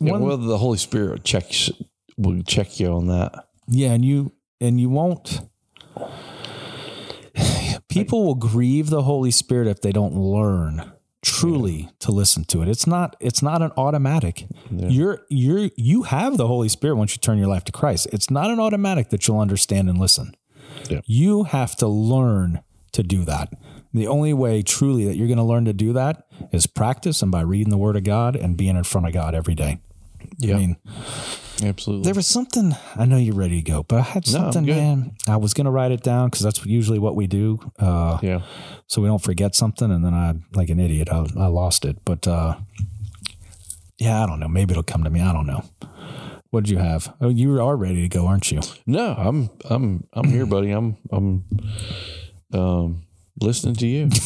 [0.00, 1.70] Yeah, one- well, the Holy Spirit checks
[2.16, 3.46] will check you on that.
[3.68, 5.40] Yeah, and you and you won't.
[7.88, 10.92] People will grieve the Holy Spirit if they don't learn
[11.22, 12.68] truly to listen to it.
[12.68, 13.16] It's not.
[13.20, 14.46] It's not an automatic.
[14.70, 18.08] You're you're you have the Holy Spirit once you turn your life to Christ.
[18.12, 20.34] It's not an automatic that you'll understand and listen.
[20.90, 21.00] Yeah.
[21.06, 23.52] You have to learn to do that.
[23.92, 27.30] The only way truly that you're going to learn to do that is practice and
[27.30, 29.80] by reading the Word of God and being in front of God every day.
[30.38, 30.76] Yeah, I mean,
[31.62, 32.04] absolutely.
[32.04, 32.74] there was something.
[32.96, 34.76] I know you're ready to go, but I had something, good.
[34.76, 35.12] man.
[35.28, 38.42] I was gonna write it down because that's usually what we do, uh, yeah,
[38.86, 39.90] so we don't forget something.
[39.90, 41.98] And then I, like an idiot, I, I lost it.
[42.04, 42.56] But uh,
[43.98, 44.48] yeah, I don't know.
[44.48, 45.20] Maybe it'll come to me.
[45.20, 45.64] I don't know.
[46.50, 47.14] What did you have?
[47.20, 48.60] Oh, you are ready to go, aren't you?
[48.86, 50.70] no, I'm I'm I'm here, buddy.
[50.70, 51.44] I'm I'm
[52.52, 53.02] um
[53.40, 54.08] listening to you.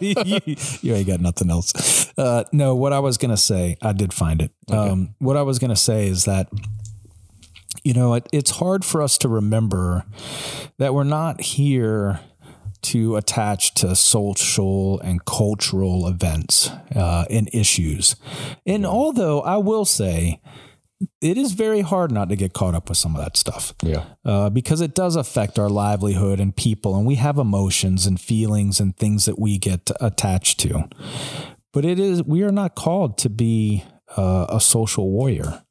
[0.00, 0.40] you,
[0.82, 2.12] you ain't got nothing else.
[2.16, 4.52] Uh, no, what I was gonna say, I did find it.
[4.70, 6.48] Um, what I was gonna say is that
[7.82, 10.04] you know it, it's hard for us to remember
[10.78, 12.20] that we're not here
[12.82, 18.16] to attach to social and cultural events uh, and issues.
[18.66, 20.40] And although I will say.
[21.20, 24.04] It is very hard not to get caught up with some of that stuff yeah,
[24.24, 28.80] uh, because it does affect our livelihood and people, and we have emotions and feelings
[28.80, 30.88] and things that we get attached to.
[31.72, 33.84] But it is we are not called to be
[34.16, 35.64] uh, a social warrior.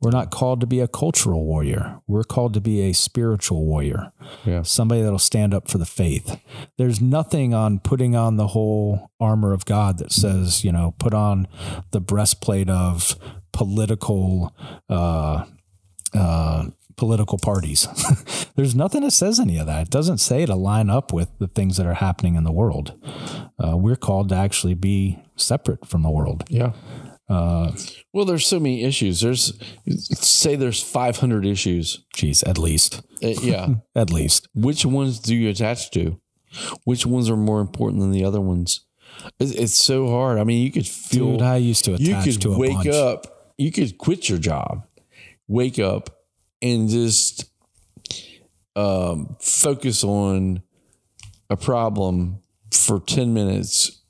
[0.00, 2.00] We're not called to be a cultural warrior.
[2.06, 4.12] We're called to be a spiritual warrior.
[4.44, 4.62] Yeah.
[4.62, 6.40] Somebody that'll stand up for the faith.
[6.76, 11.14] There's nothing on putting on the whole armor of God that says, you know, put
[11.14, 11.48] on
[11.90, 13.16] the breastplate of
[13.58, 14.54] political
[14.88, 15.44] uh,
[16.14, 16.64] uh,
[16.96, 17.86] political parties.
[18.56, 19.82] There's nothing that says any of that.
[19.82, 22.94] It doesn't say to line up with the things that are happening in the world.
[23.62, 26.44] Uh, we're called to actually be separate from the world.
[26.48, 26.72] yeah.
[27.28, 29.20] well, there's so many issues.
[29.20, 29.52] There's
[30.18, 32.04] say there's 500 issues.
[32.14, 33.68] Geez, at least, Uh, yeah.
[33.94, 34.48] at least.
[34.54, 36.20] Which ones do you attach to?
[36.84, 38.86] Which ones are more important than the other ones?
[39.38, 40.38] It's, it's so hard.
[40.38, 41.32] I mean, you could feel.
[41.32, 42.88] Dude, I used to you could to a wake bunch.
[42.88, 43.37] up.
[43.58, 44.86] You could quit your job,
[45.48, 46.24] wake up,
[46.62, 47.44] and just
[48.76, 50.62] um, focus on
[51.50, 52.38] a problem
[52.70, 54.00] for ten minutes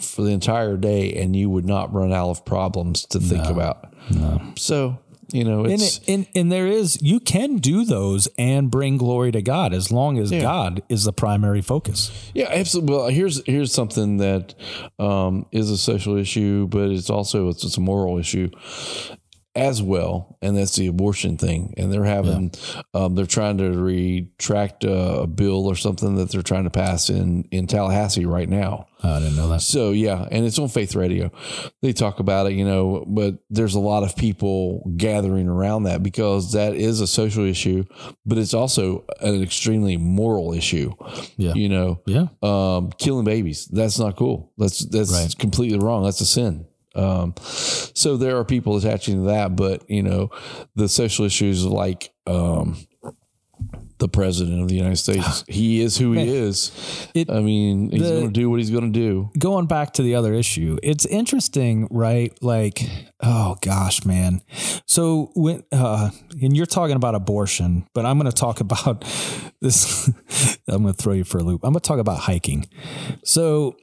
[0.00, 3.92] for the entire day, and you would not run out of problems to think about.
[4.10, 4.54] No.
[4.56, 4.98] So
[5.32, 8.96] you know, And, it's it, and and there is you can do those and bring
[8.96, 10.40] glory to God as long as Yeah.
[10.40, 12.10] God is the primary focus.
[12.34, 12.94] Yeah, absolutely.
[12.94, 14.54] Well, here's here's something that
[14.98, 18.48] um, is a social issue, but it's also it's, it's a moral issue
[19.58, 21.74] as well, and that's the abortion thing.
[21.76, 22.52] And they're having
[22.94, 27.10] um, they're trying to retract a, a bill or something that they're trying to pass
[27.10, 28.86] in in Tallahassee right now.
[29.02, 29.60] I didn't know that.
[29.62, 31.30] So yeah, and it's on Faith Radio.
[31.82, 36.02] They talk about it, you know, but there's a lot of people gathering around that
[36.02, 37.84] because that is a social issue,
[38.26, 40.92] but it's also an extremely moral issue.
[41.36, 41.54] Yeah.
[41.54, 42.26] You know, Yeah.
[42.42, 43.66] um, killing babies.
[43.66, 44.52] That's not cool.
[44.58, 45.34] That's that's Right.
[45.38, 46.02] completely wrong.
[46.04, 46.66] That's a sin.
[46.98, 50.30] Um, so there are people attaching to that, but you know,
[50.74, 52.76] the social issues like um,
[53.98, 55.44] the president of the United States.
[55.48, 56.70] he is who he is.
[57.14, 59.30] It- I mean, he's going to do what he's going to do.
[59.38, 62.32] going back to the other issue, it's interesting, right?
[62.42, 62.82] Like,
[63.22, 64.42] oh gosh, man.
[64.86, 69.04] So when uh, and you're talking about abortion, but I'm going to talk about
[69.60, 70.08] this.
[70.68, 71.62] I'm going to throw you for a loop.
[71.64, 72.68] I'm going to talk about hiking.
[73.24, 73.76] So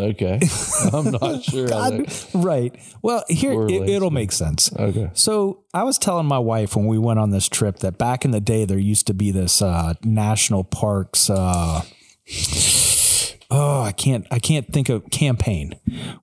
[0.00, 0.40] Okay,
[0.92, 1.68] I'm not sure.
[1.68, 2.74] God, right.
[3.02, 4.72] Well, here it, it'll make sense.
[4.74, 8.24] okay, So I was telling my wife when we went on this trip that back
[8.24, 11.28] in the day there used to be this uh, national parks.
[11.28, 11.82] Uh,
[13.50, 15.74] oh, I can't I can't think of campaign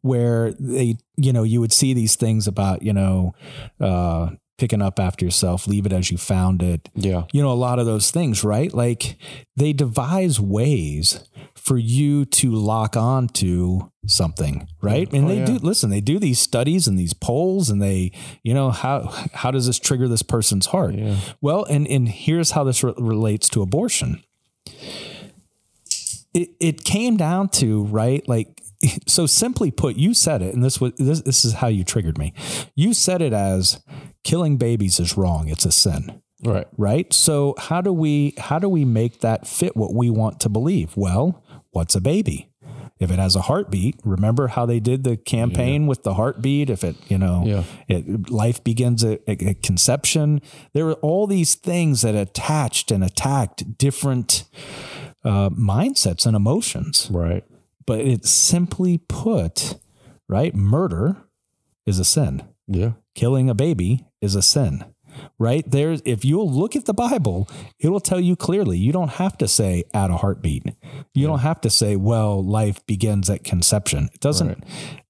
[0.01, 3.33] where they you know you would see these things about you know
[3.79, 6.89] uh, picking up after yourself, leave it as you found it.
[6.95, 8.73] yeah, You know a lot of those things, right?
[8.73, 9.17] Like
[9.55, 15.11] they devise ways for you to lock on to something, right?
[15.13, 15.45] And Oh, they yeah.
[15.45, 18.11] do listen, they do these studies and these polls and they,
[18.43, 20.95] you know, how how does this trigger this person's heart?
[20.95, 21.17] Yeah.
[21.41, 24.23] Well, and and here's how this re- relates to abortion.
[26.33, 28.27] It it came down to, right?
[28.27, 28.61] Like
[29.07, 32.17] so simply put, you said it and this was this this is how you triggered
[32.17, 32.33] me.
[32.75, 33.81] You said it as
[34.23, 36.21] killing babies is wrong, it's a sin.
[36.43, 36.67] Right.
[36.77, 37.11] right?
[37.13, 40.95] So how do we how do we make that fit what we want to believe?
[40.95, 42.51] Well what's a baby?
[42.99, 46.69] If it has a heartbeat remember how they did the campaign with the heartbeat?
[46.69, 47.63] If it you know Yeah.
[47.87, 50.41] it, life begins at, at conception.
[50.73, 54.43] There were all these things that attached and attacked different
[55.23, 57.09] uh, mindsets and emotions.
[57.11, 57.43] Right.
[57.87, 59.75] But it's simply put
[60.29, 61.17] right murder
[61.87, 62.43] is a sin.
[62.67, 62.91] Yeah.
[63.15, 64.83] killing a baby is a sin
[65.39, 65.63] right?
[65.69, 68.77] There's if you'll look at the bible it will tell you clearly.
[68.77, 70.63] You don't have to say at a heartbeat.
[71.15, 74.09] You don't have to say well life begins at conception.
[74.13, 74.63] It doesn't Right.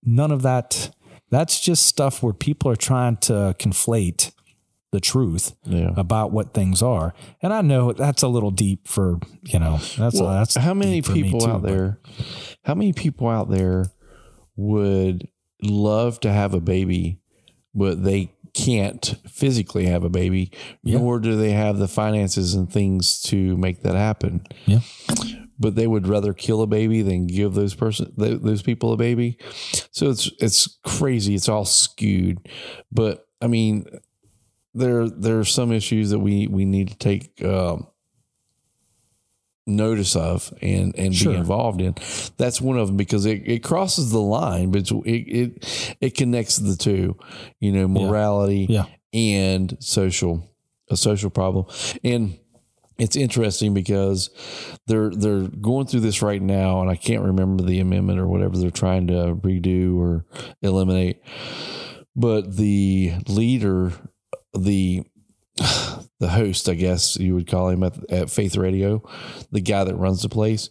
[0.04, 0.92] none of that
[1.30, 4.32] that's just stuff where people are trying to conflate
[4.98, 5.92] the truth Yeah.
[5.96, 10.20] about what things are and i know that's a little deep for you know that's
[10.20, 12.00] Well, that's how many deep for me people too, out there?
[12.64, 13.86] How many people out there
[14.56, 15.28] would
[15.64, 17.20] love to have a baby,
[17.74, 20.52] but they can't physically have a baby,
[20.84, 20.98] Yeah.
[20.98, 24.42] nor do they have the finances and things to make that happen.
[24.66, 24.80] Yeah.
[25.60, 28.98] But they would rather kill a baby than give those person th- those people a
[28.98, 29.38] baby.
[29.92, 31.34] So it's it's crazy.
[31.36, 32.38] It's all skewed.
[32.92, 33.86] But I mean,
[34.78, 37.88] there there are some issues that we we need to take um,
[39.66, 41.34] notice of and and Sure.
[41.34, 41.96] be involved in.
[42.38, 46.58] That's one of them because it, it crosses the line, but it it it connects
[46.58, 47.18] the two.
[47.60, 48.86] You know, morality Yeah.
[49.14, 50.44] and social
[50.90, 51.66] a social problem
[52.04, 52.38] and.
[53.00, 54.32] It's interesting because
[54.88, 58.58] they're they're going through this right now, and I can't remember the amendment or whatever
[58.58, 60.26] they're trying to redo or
[60.64, 61.22] eliminate.
[62.16, 63.92] But the leader,
[64.58, 65.04] the
[66.20, 69.04] the host, I guess you would call him at, at Faith Radio,
[69.52, 70.70] the guy that runs the place,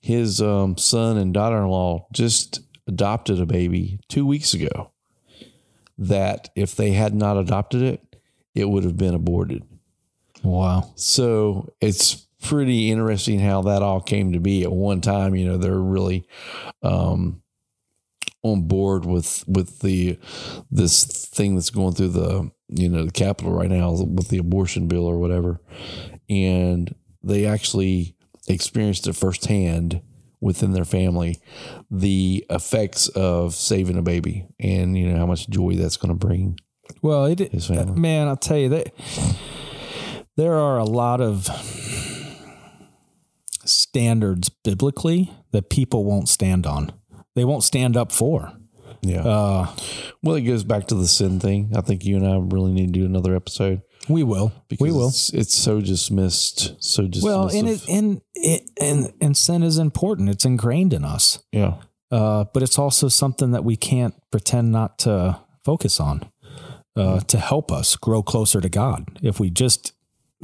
[0.00, 4.92] his um, son and daughter in law just adopted a baby two weeks ago.
[5.98, 8.16] That if they had not adopted it,
[8.54, 9.64] it would have been aborted.
[10.42, 15.34] wow So it's pretty interesting how that all came to be at one time.
[15.34, 16.26] You know, they're really
[16.82, 17.42] um,
[18.52, 20.18] on board with with the
[20.70, 24.88] this thing that's going through the you know the Capitol right now with the abortion
[24.88, 25.60] bill or whatever,
[26.28, 28.14] and they actually
[28.48, 30.00] experienced it firsthand
[30.40, 31.40] within their family
[31.90, 36.26] the effects of saving a baby and you know how much joy that's going to
[36.26, 36.58] bring
[37.02, 37.98] Well, it His family.
[37.98, 38.92] man, I'll tell you that
[40.36, 41.48] there are a lot of
[43.64, 46.92] standards biblically that people won't stand on.
[47.36, 48.52] They won't stand up for.
[49.02, 49.76] yeah Uh,
[50.22, 51.70] Well, it goes back to the sin thing.
[51.76, 54.52] I think you and I really need to do another episode we will.
[54.68, 55.08] because We will.
[55.08, 56.74] It's, it's so dismissed.
[56.82, 57.22] So dismissive.
[57.24, 60.28] Well, and it and it and and sin is important.
[60.30, 61.42] It's ingrained in us.
[61.52, 61.74] yeah,
[62.10, 66.30] Uh, but it's also something that we can't pretend not to focus on
[66.96, 69.18] uh, to help us grow closer to God.
[69.22, 69.92] If we just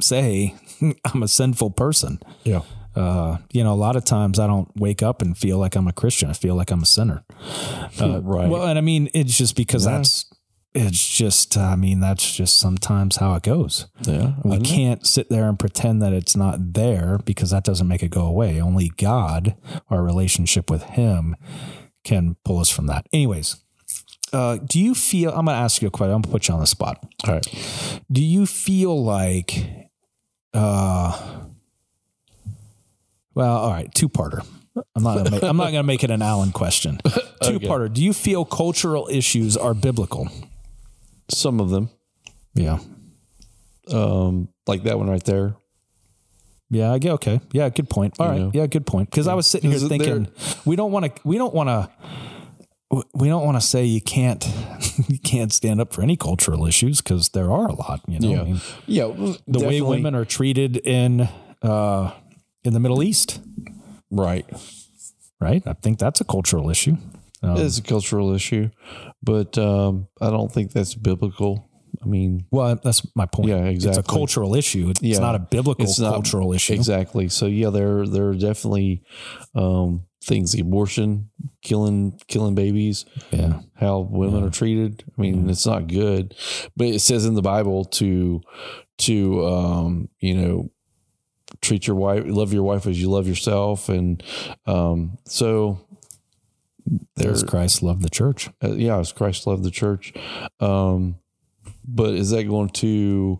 [0.01, 0.55] say,
[1.05, 2.61] I'm a sinful person, yeah,
[2.95, 5.87] uh, you know, a lot of times I don't wake up and feel like I'm
[5.87, 6.29] a Christian.
[6.29, 7.23] I feel like I'm a sinner.
[8.01, 8.49] Uh, right.
[8.49, 9.97] Well, and I mean, it's just because Yeah.
[9.97, 10.25] that's,
[10.73, 13.85] it's just, I mean, that's just sometimes how it goes.
[14.01, 14.33] yeah.
[14.43, 18.09] We can't sit there and pretend that it's not there because that doesn't make it
[18.09, 18.59] go away.
[18.59, 19.55] Only God,
[19.91, 21.35] our relationship with Him,
[22.03, 23.05] can pull us from that.
[23.13, 23.57] Anyways,
[24.33, 25.29] uh, do you feel?
[25.29, 26.15] I'm going to ask you a question.
[26.15, 26.97] I'm going to put you on the spot.
[27.27, 28.01] All right.
[28.11, 29.91] Do you feel like,
[30.55, 31.41] uh,
[33.35, 34.45] well, all right, two parter.
[34.95, 35.17] I'm not.
[35.17, 36.97] Gonna make, I'm not going to make it an Allen question.
[37.43, 37.93] Two parter.
[37.93, 40.27] Do you feel cultural issues are biblical?
[41.29, 41.89] Some of them,
[42.55, 42.79] Yeah.
[43.91, 45.55] um, like that one right there.
[46.69, 47.39] Yeah, I get okay.
[47.51, 48.15] Yeah, good point.
[48.19, 48.39] All right.
[48.39, 48.51] know?
[48.53, 49.11] Yeah, good point.
[49.11, 50.27] Because I was sitting here Is it thinking,
[50.65, 51.21] we don't want to.
[51.23, 51.89] We don't want to.
[53.13, 54.45] We don't want to say you can't.
[55.07, 58.01] You can't stand up for any cultural issues because there are a lot.
[58.07, 58.43] You know, I Yeah.
[58.43, 59.35] mean, Yeah.
[59.47, 61.27] the way women are treated in
[61.63, 62.11] uh,
[62.63, 63.41] in the Middle East,
[64.11, 64.45] Right.
[65.39, 65.63] right?
[65.65, 66.97] I think that's a cultural issue.
[67.41, 68.69] Um, It's a cultural issue,
[69.21, 71.69] but um, I don't think that's biblical.
[72.01, 73.49] I mean, well, that's my point.
[73.49, 73.99] Yeah, exactly.
[73.99, 74.89] It's a cultural issue.
[74.89, 75.19] It's Yeah.
[75.19, 76.73] not a biblical It's not- cultural issue.
[76.73, 77.29] exactly.
[77.29, 79.03] So yeah, there there are definitely
[79.55, 81.29] um, things, abortion,
[81.61, 83.59] killing killing babies, Yeah.
[83.75, 85.03] how women are treated.
[85.17, 86.33] I mean, it's not good,
[86.77, 88.41] but it says in the Bible to
[88.99, 90.69] to um, you know
[91.63, 94.21] treat your wife, love your wife as you love yourself, and
[94.67, 95.79] um, so
[97.15, 98.49] there, Does Christ love the church?
[98.63, 100.13] uh, yeah, as Christ loved the church.
[100.59, 101.15] Um,
[101.87, 103.37] but is that going to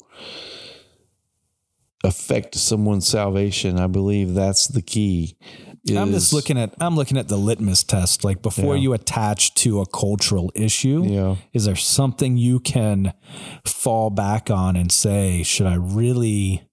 [2.03, 3.79] affect someone's salvation?
[3.79, 5.37] I believe that's the key.
[5.89, 8.23] I'm just looking at I'm looking at the litmus test.
[8.23, 8.81] Like before Yeah.
[8.83, 11.35] you attach to a cultural issue, Yeah.
[11.51, 13.13] is there something you can
[13.65, 16.63] fall back on and say, should I really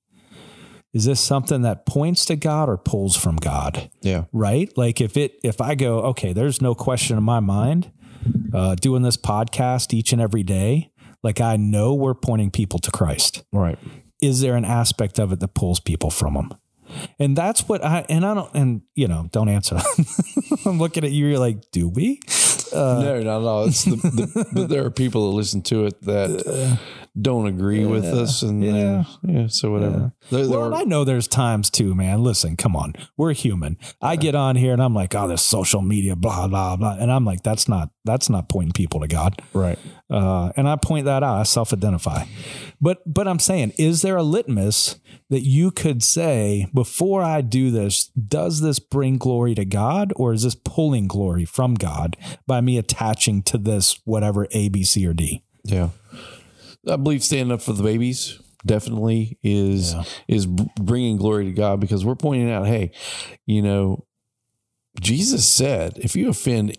[0.92, 3.90] is this something that points to God or pulls from God?
[4.02, 4.24] Yeah.
[4.32, 4.70] Right?
[4.76, 7.90] Like if it if I go, okay, there's no question in my mind,
[8.52, 10.90] uh, doing this podcast each and every day,
[11.22, 13.78] like I know we're pointing people to Christ Right.
[14.20, 16.54] is there an aspect of it that pulls people from them?
[17.20, 19.78] And that's what I and I don't and you know don't answer.
[20.66, 21.26] I'm looking at you.
[21.26, 22.18] You're like, do we?
[22.72, 23.64] no, no, no.
[23.64, 26.78] It's the, the but there are people that listen to it that
[27.22, 28.74] don't agree with us, and Yeah.
[28.74, 29.46] yeah, yeah.
[29.48, 30.12] So whatever.
[30.30, 32.22] There- there Well, and are- I know there's times too, man.
[32.22, 33.76] Listen, come on, we're human.
[34.00, 37.10] I get on here and I'm like, oh, this social media, blah blah blah, and
[37.10, 39.40] I'm like, that's not that's not pointing people to God.
[39.52, 39.78] right.
[40.10, 41.36] uh, and I point that out.
[41.38, 42.24] I self-identify,
[42.80, 44.96] but but I'm saying, is there a litmus
[45.28, 48.06] that you could say before I do this?
[48.08, 52.16] Does this bring glory to God, or is this pulling glory from God
[52.46, 55.42] by me attaching to this whatever A, B, C, or D?
[55.62, 55.90] Yeah,
[56.88, 60.04] I believe standing up for the babies definitely is Yeah.
[60.28, 62.92] is bringing glory to God because we're pointing out, hey,
[63.46, 64.04] you know,
[65.00, 66.76] Jesus said, if you offend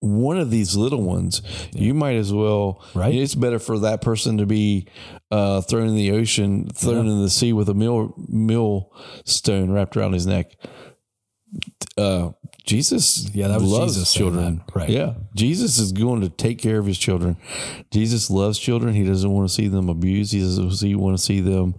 [0.00, 1.42] one of these little ones,
[1.72, 2.84] you might as well.
[2.92, 3.14] Right.
[3.14, 4.88] It's better for that person to be
[5.30, 10.12] uh, thrown in the ocean, thrown in the sea with a mill millstone wrapped around
[10.14, 10.52] his neck.
[11.96, 12.30] Uh,
[12.64, 14.62] Jesus, Yeah, that was loves Jesus children.
[14.74, 14.88] Right.
[14.88, 17.36] Yeah, Jesus is going to take care of his children.
[17.90, 18.94] Jesus loves children.
[18.94, 20.32] He doesn't want to see them abused.
[20.32, 21.74] He doesn't see- want to see them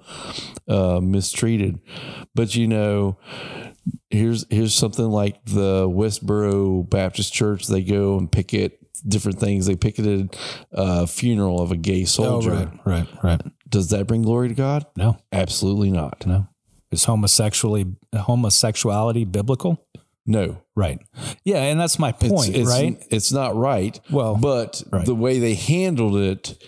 [0.68, 1.80] uh, mistreated.
[2.36, 3.18] But you know,
[4.10, 7.68] here's here's something like the Westboro Baptist Church.
[7.68, 9.66] They go and picket different things.
[9.66, 10.36] They picketed
[10.72, 12.52] a funeral of a gay soldier.
[12.54, 12.56] Oh,
[12.86, 13.42] right, right, right.
[13.70, 14.86] Does that bring glory to God?
[14.96, 16.26] No, Absolutely not.
[16.28, 16.48] no.
[16.92, 19.84] Is homosexuality homosexuality biblical?
[20.26, 20.61] No.
[20.76, 20.99] Right.
[21.43, 23.01] Yeah, and that's my point, it's, right?
[23.09, 23.99] It's not right.
[24.09, 25.05] Well, but right.
[25.05, 26.63] the way they handled it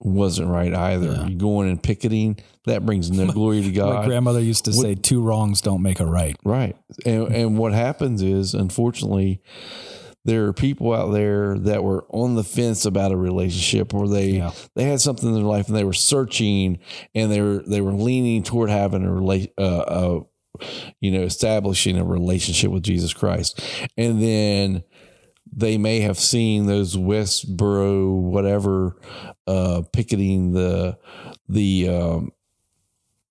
[0.00, 1.26] wasn't right either.
[1.28, 4.00] You going and picketing that brings no glory to God.
[4.00, 6.76] My grandmother used to say, two wrongs don't make a right." Right.
[7.04, 9.40] And and what happens is unfortunately
[10.24, 14.30] there are people out there that were on the fence about a relationship or they
[14.30, 14.50] Yeah.
[14.74, 16.80] they had something in their life and they were searching
[17.14, 20.20] and they were they were leaning toward having a relate uh, uh
[21.00, 23.60] you know establishing a relationship with Jesus Christ.
[23.96, 24.84] And then
[25.52, 28.96] they may have seen those Westboro whatever
[29.46, 30.98] uh picketing the
[31.48, 32.32] the um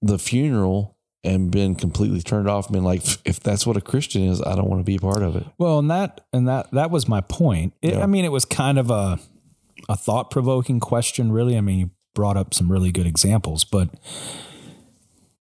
[0.02, 2.72] the funeral and been completely turned off.
[2.72, 5.24] Been like, if that's what a Christian is, I don't want to be a part
[5.24, 5.46] of it.
[5.58, 7.74] Well, and that and that that was my point.
[7.82, 8.04] It, Yeah.
[8.04, 9.20] I mean, it was kind of a
[9.90, 11.58] a thought provoking question, really.
[11.58, 13.90] I mean, you brought up some really good examples, but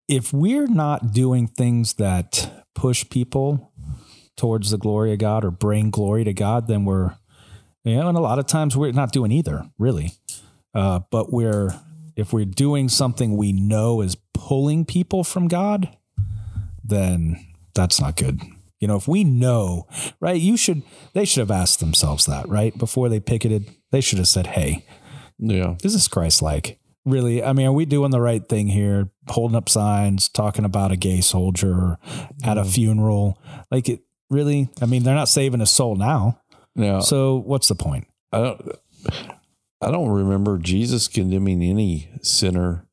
[0.08, 3.72] if we're not doing things that push people
[4.36, 7.16] towards the glory of God or bring glory to God, then we're
[7.84, 10.12] you know, and a lot of times we're not doing either, really.
[10.74, 11.70] Uh, but we're
[12.16, 15.96] if we're doing something we know is pulling people from God,
[16.82, 17.44] then
[17.74, 18.40] that's not good.
[18.80, 19.86] You know, if we know,
[20.20, 20.82] right, you should,
[21.12, 22.76] they should have asked themselves that, right?
[22.76, 24.84] Before they picketed, they should have said, hey,
[25.38, 25.76] Yeah.
[25.82, 26.78] is this Christ like?
[27.04, 27.42] Really?
[27.42, 29.10] I mean, are we doing the right thing here?
[29.28, 31.98] Holding up signs, talking about a gay soldier
[32.42, 33.38] at a funeral?
[33.70, 34.00] Like, it
[34.30, 36.40] really, I mean, they're not saving a soul now.
[36.74, 38.06] Now, So what's the point?
[38.32, 38.68] I don't,
[39.80, 42.88] I don't remember Jesus condemning any sinner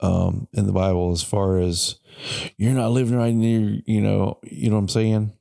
[0.00, 1.98] um, in the Bible as far as
[2.56, 5.32] you're not living right near, you know, you know what I'm saying?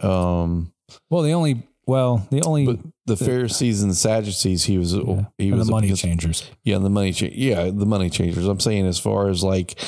[0.00, 0.72] Um,
[1.10, 5.00] Well, the only Well, the only But the Pharisees and the Sadducees, he was he
[5.48, 6.50] and was the money against- changers.
[6.62, 8.46] Yeah, the money cha- yeah, the money changers.
[8.46, 9.78] I'm saying as far as like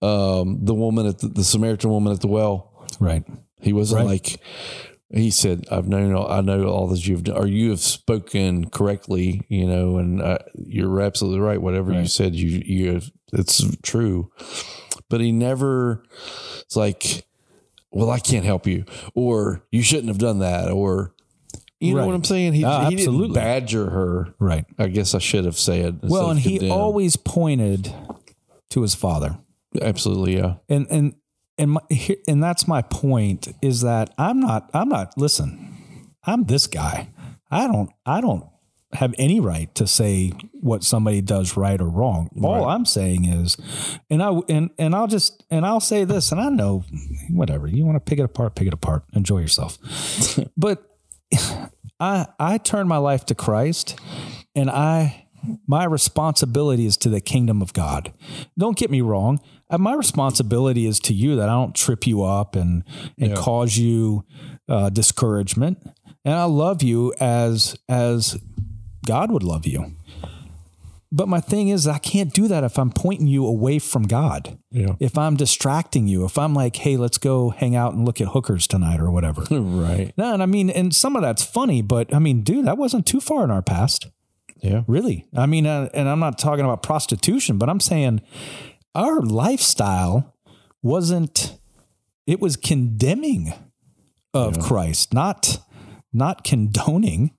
[0.00, 3.22] um, the woman at the, the Samaritan woman at the well, Right.
[3.60, 4.10] he wasn't Right.
[4.12, 4.40] like
[5.14, 8.70] he said, "I've known, all, I know all that you've done, or you have spoken
[8.70, 11.60] correctly, you know, and uh, you're absolutely right.
[11.60, 14.30] Whatever you said, you you have, it's true."
[15.10, 16.02] But he never,
[16.62, 17.26] it's like,
[17.90, 21.12] "Well, I can't help you," or "You shouldn't have done that," or
[21.88, 22.52] you know what I'm saying?
[22.54, 23.34] He, Ah, he didn't absolutely.
[23.34, 24.34] badger her.
[24.38, 24.64] Right.
[24.78, 26.00] I guess I should have said.
[26.02, 26.78] Well, and he condemn.
[26.78, 27.92] always pointed
[28.70, 29.38] to his father.
[29.80, 30.54] absolutely yeah.
[30.68, 31.14] and and
[31.58, 31.80] and my,
[32.28, 35.76] and that's my point is that I'm not I'm not listen
[36.24, 37.08] I'm this guy
[37.50, 38.46] I don't I don't
[38.94, 43.56] have any right to say what somebody does right or wrong all I'm saying is
[44.10, 46.84] and I and and I'll just and I'll say this and I know
[47.30, 49.78] whatever you want to pick it apart pick it apart enjoy yourself
[50.56, 50.86] but
[52.02, 53.98] I I turn my life to Christ
[54.56, 55.26] and I
[55.66, 58.12] my responsibility is to the kingdom of God.
[58.58, 59.40] Don't get me wrong.
[59.70, 62.84] Uh, My responsibility is to you that I don't trip you up and
[63.18, 64.24] and cause you
[64.68, 65.78] uh, discouragement.
[66.24, 68.38] And I love you as as
[69.06, 69.96] God would love you.
[71.14, 74.58] But my thing is, I can't do that if I'm pointing you away from God.
[74.70, 74.94] Yeah.
[74.98, 78.28] If I'm distracting you, if I'm like, hey, let's go hang out and look at
[78.28, 79.44] hookers tonight or whatever.
[79.50, 80.14] Right.
[80.16, 83.04] No, and I mean, and some of that's funny, but I mean, dude, that wasn't
[83.06, 84.06] too far in our past,
[84.62, 84.82] Yeah.
[84.86, 85.26] really.
[85.36, 88.22] I mean, uh, and I'm not talking about prostitution, but I'm saying
[88.94, 90.34] our lifestyle
[90.82, 91.58] wasn't.
[92.26, 93.52] It was condemning
[94.32, 95.58] of Christ, not
[96.12, 97.32] not condoning,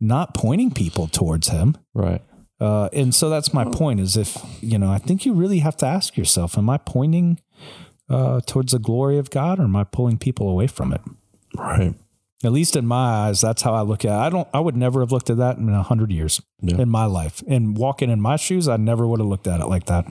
[0.00, 1.76] not pointing people towards Him.
[1.94, 2.22] Right.
[2.60, 5.76] Uh, and so that's my point: is if you know, I think you really have
[5.78, 7.40] to ask yourself: Am I pointing
[8.08, 11.00] uh, towards the glory of God, or am I pulling people away from it?
[11.56, 11.94] Right.
[12.42, 14.18] At least in my eyes, that's how I look at it.
[14.18, 16.78] I don't I would never have looked at that in a hundred years Yeah.
[16.80, 17.42] in my life.
[17.46, 20.06] And walking in my shoes, I never would have looked at it like that.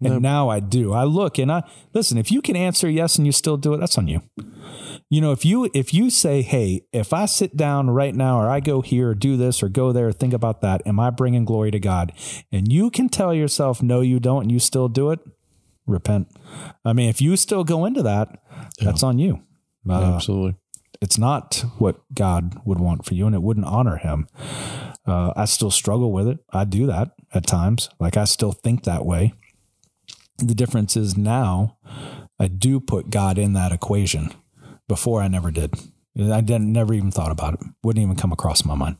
[0.00, 0.94] And now I do.
[0.94, 3.78] I look and I listen, if you can answer yes and you still do it,
[3.78, 4.22] that's on you.
[5.10, 8.48] You know, if you if you say, "Hey, if I sit down right now or
[8.48, 11.10] I go here or do this or go there or think about that, am I
[11.10, 12.12] bringing glory to God?"
[12.52, 15.18] And you can tell yourself, "No, you don't," and you still do it,
[15.84, 16.28] repent.
[16.84, 18.38] I mean, if you still go into that,
[18.80, 19.40] that's on you.
[19.88, 20.54] Uh, Absolutely.
[21.00, 24.28] It's not what God would want for you, and it wouldn't honor Him.
[25.06, 26.38] Uh, I still struggle with it.
[26.52, 27.88] I do that at times.
[27.98, 29.32] Like I still think that way.
[30.38, 31.76] The difference is now
[32.38, 34.32] I do put God in that equation.
[34.88, 35.72] Before I never did.
[36.18, 37.60] I didn't never even thought about it.
[37.84, 38.96] Wouldn't even come across my mind.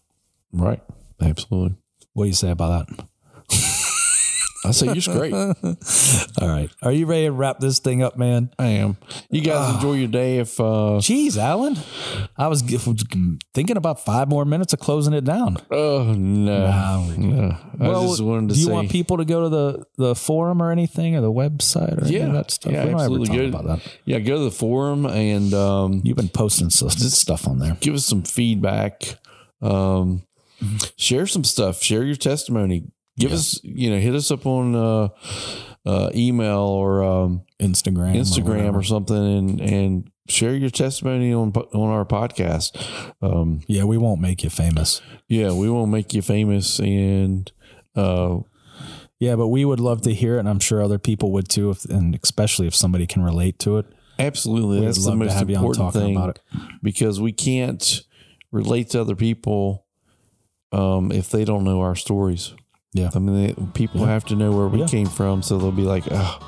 [0.52, 0.80] Right.
[1.20, 1.76] Absolutely.
[2.12, 3.06] What do you say about that?
[4.62, 5.32] I say you're great.
[6.40, 6.70] All right.
[6.82, 8.50] Are you ready to wrap this thing up, man?
[8.58, 8.98] I am.
[9.30, 10.38] You guys enjoy your day.
[10.38, 11.78] If uh, Jeez, Allen.
[12.36, 15.56] I was thinking about five more minutes of closing it down.
[15.70, 17.56] oh no, no.
[17.80, 18.72] I just wanted to do you say.
[18.72, 22.18] want people to go to the, the forum or anything or the website or any
[22.18, 22.72] yeah, of that stuff?
[22.72, 23.26] yeah, we don't ever absolutely.
[23.28, 23.98] talk Go, about that.
[24.04, 27.76] Yeah, go to the forum and um, You've been posting stuff, stuff on there.
[27.80, 29.18] give us some feedback.
[29.62, 30.24] Um,
[30.96, 31.82] share some stuff.
[31.82, 32.84] Share your testimony.
[33.20, 35.08] Give us, you know, hit us up on uh,
[35.86, 38.78] uh, email or um, Instagram, Instagram whatever.
[38.78, 42.76] or, something, and and share your testimony on on our podcast.
[43.22, 45.00] Um, yeah, we won't make you famous.
[45.28, 47.50] yeah, we won't make you famous, and
[47.96, 48.38] uh,
[49.18, 51.70] Yeah, but we would love to hear it, and I'm sure other people would too,
[51.70, 53.86] if, and especially if somebody can relate to it.
[54.18, 56.40] absolutely, We'd that's the love to most have you on important talking thing about it.
[56.82, 58.02] because we can't
[58.52, 59.84] relate to other people
[60.72, 62.54] um, if they don't know our stories.
[62.92, 63.10] Yeah.
[63.14, 64.86] I mean, they, people have to know where we Yeah.
[64.86, 66.38] came from, so they'll be like, "Oh,